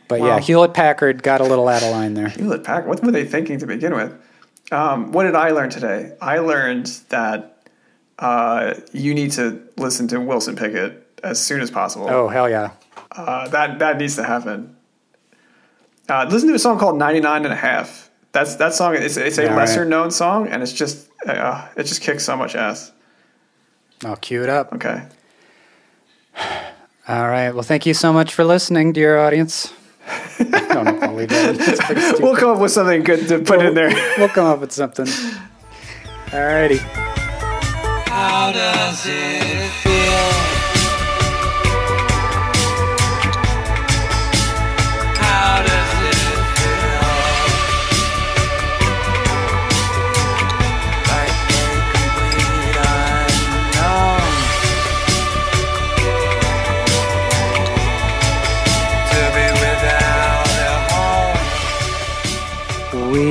[0.07, 0.27] But Wow.
[0.27, 2.29] yeah, Hewlett Packard got a little out of line there.
[2.29, 2.87] Hewlett Packard.
[2.87, 4.13] What were they thinking to begin with?
[4.71, 6.15] Um, what did I learn today?
[6.21, 7.67] I learned that
[8.19, 12.07] uh, you need to listen to Wilson Pickett as soon as possible.
[12.09, 12.71] Oh hell yeah!
[13.11, 14.75] Uh, that that needs to happen.
[16.07, 18.09] Uh, listen to a song called 99 and a half.
[18.31, 18.95] That's that song.
[18.95, 19.89] It's, it's a lesser right.
[19.89, 22.91] known song, and it's just uh, it just kicks so much ass.
[24.03, 24.73] I'll cue it up.
[24.73, 25.03] Okay.
[27.07, 27.51] All right.
[27.51, 29.73] Well, thank you so much for listening, dear audience.
[30.07, 30.43] I
[30.73, 31.55] don't know if I'll leave that.
[31.55, 31.61] in.
[31.61, 32.23] It's pretty stupid.
[32.23, 33.89] We'll come up with something good to put in there.
[34.17, 35.05] We'll come up with something.
[36.27, 36.77] Alrighty.
[38.07, 39.90] How does it feel?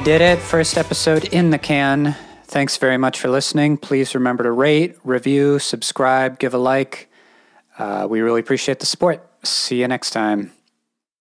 [0.01, 0.39] We did it.
[0.39, 2.17] First episode in the can.
[2.45, 3.77] Thanks very much for listening.
[3.77, 7.11] Please remember to rate, review, subscribe, give a like.
[7.79, 9.23] Uh, we really appreciate the support.
[9.45, 10.53] See you next time.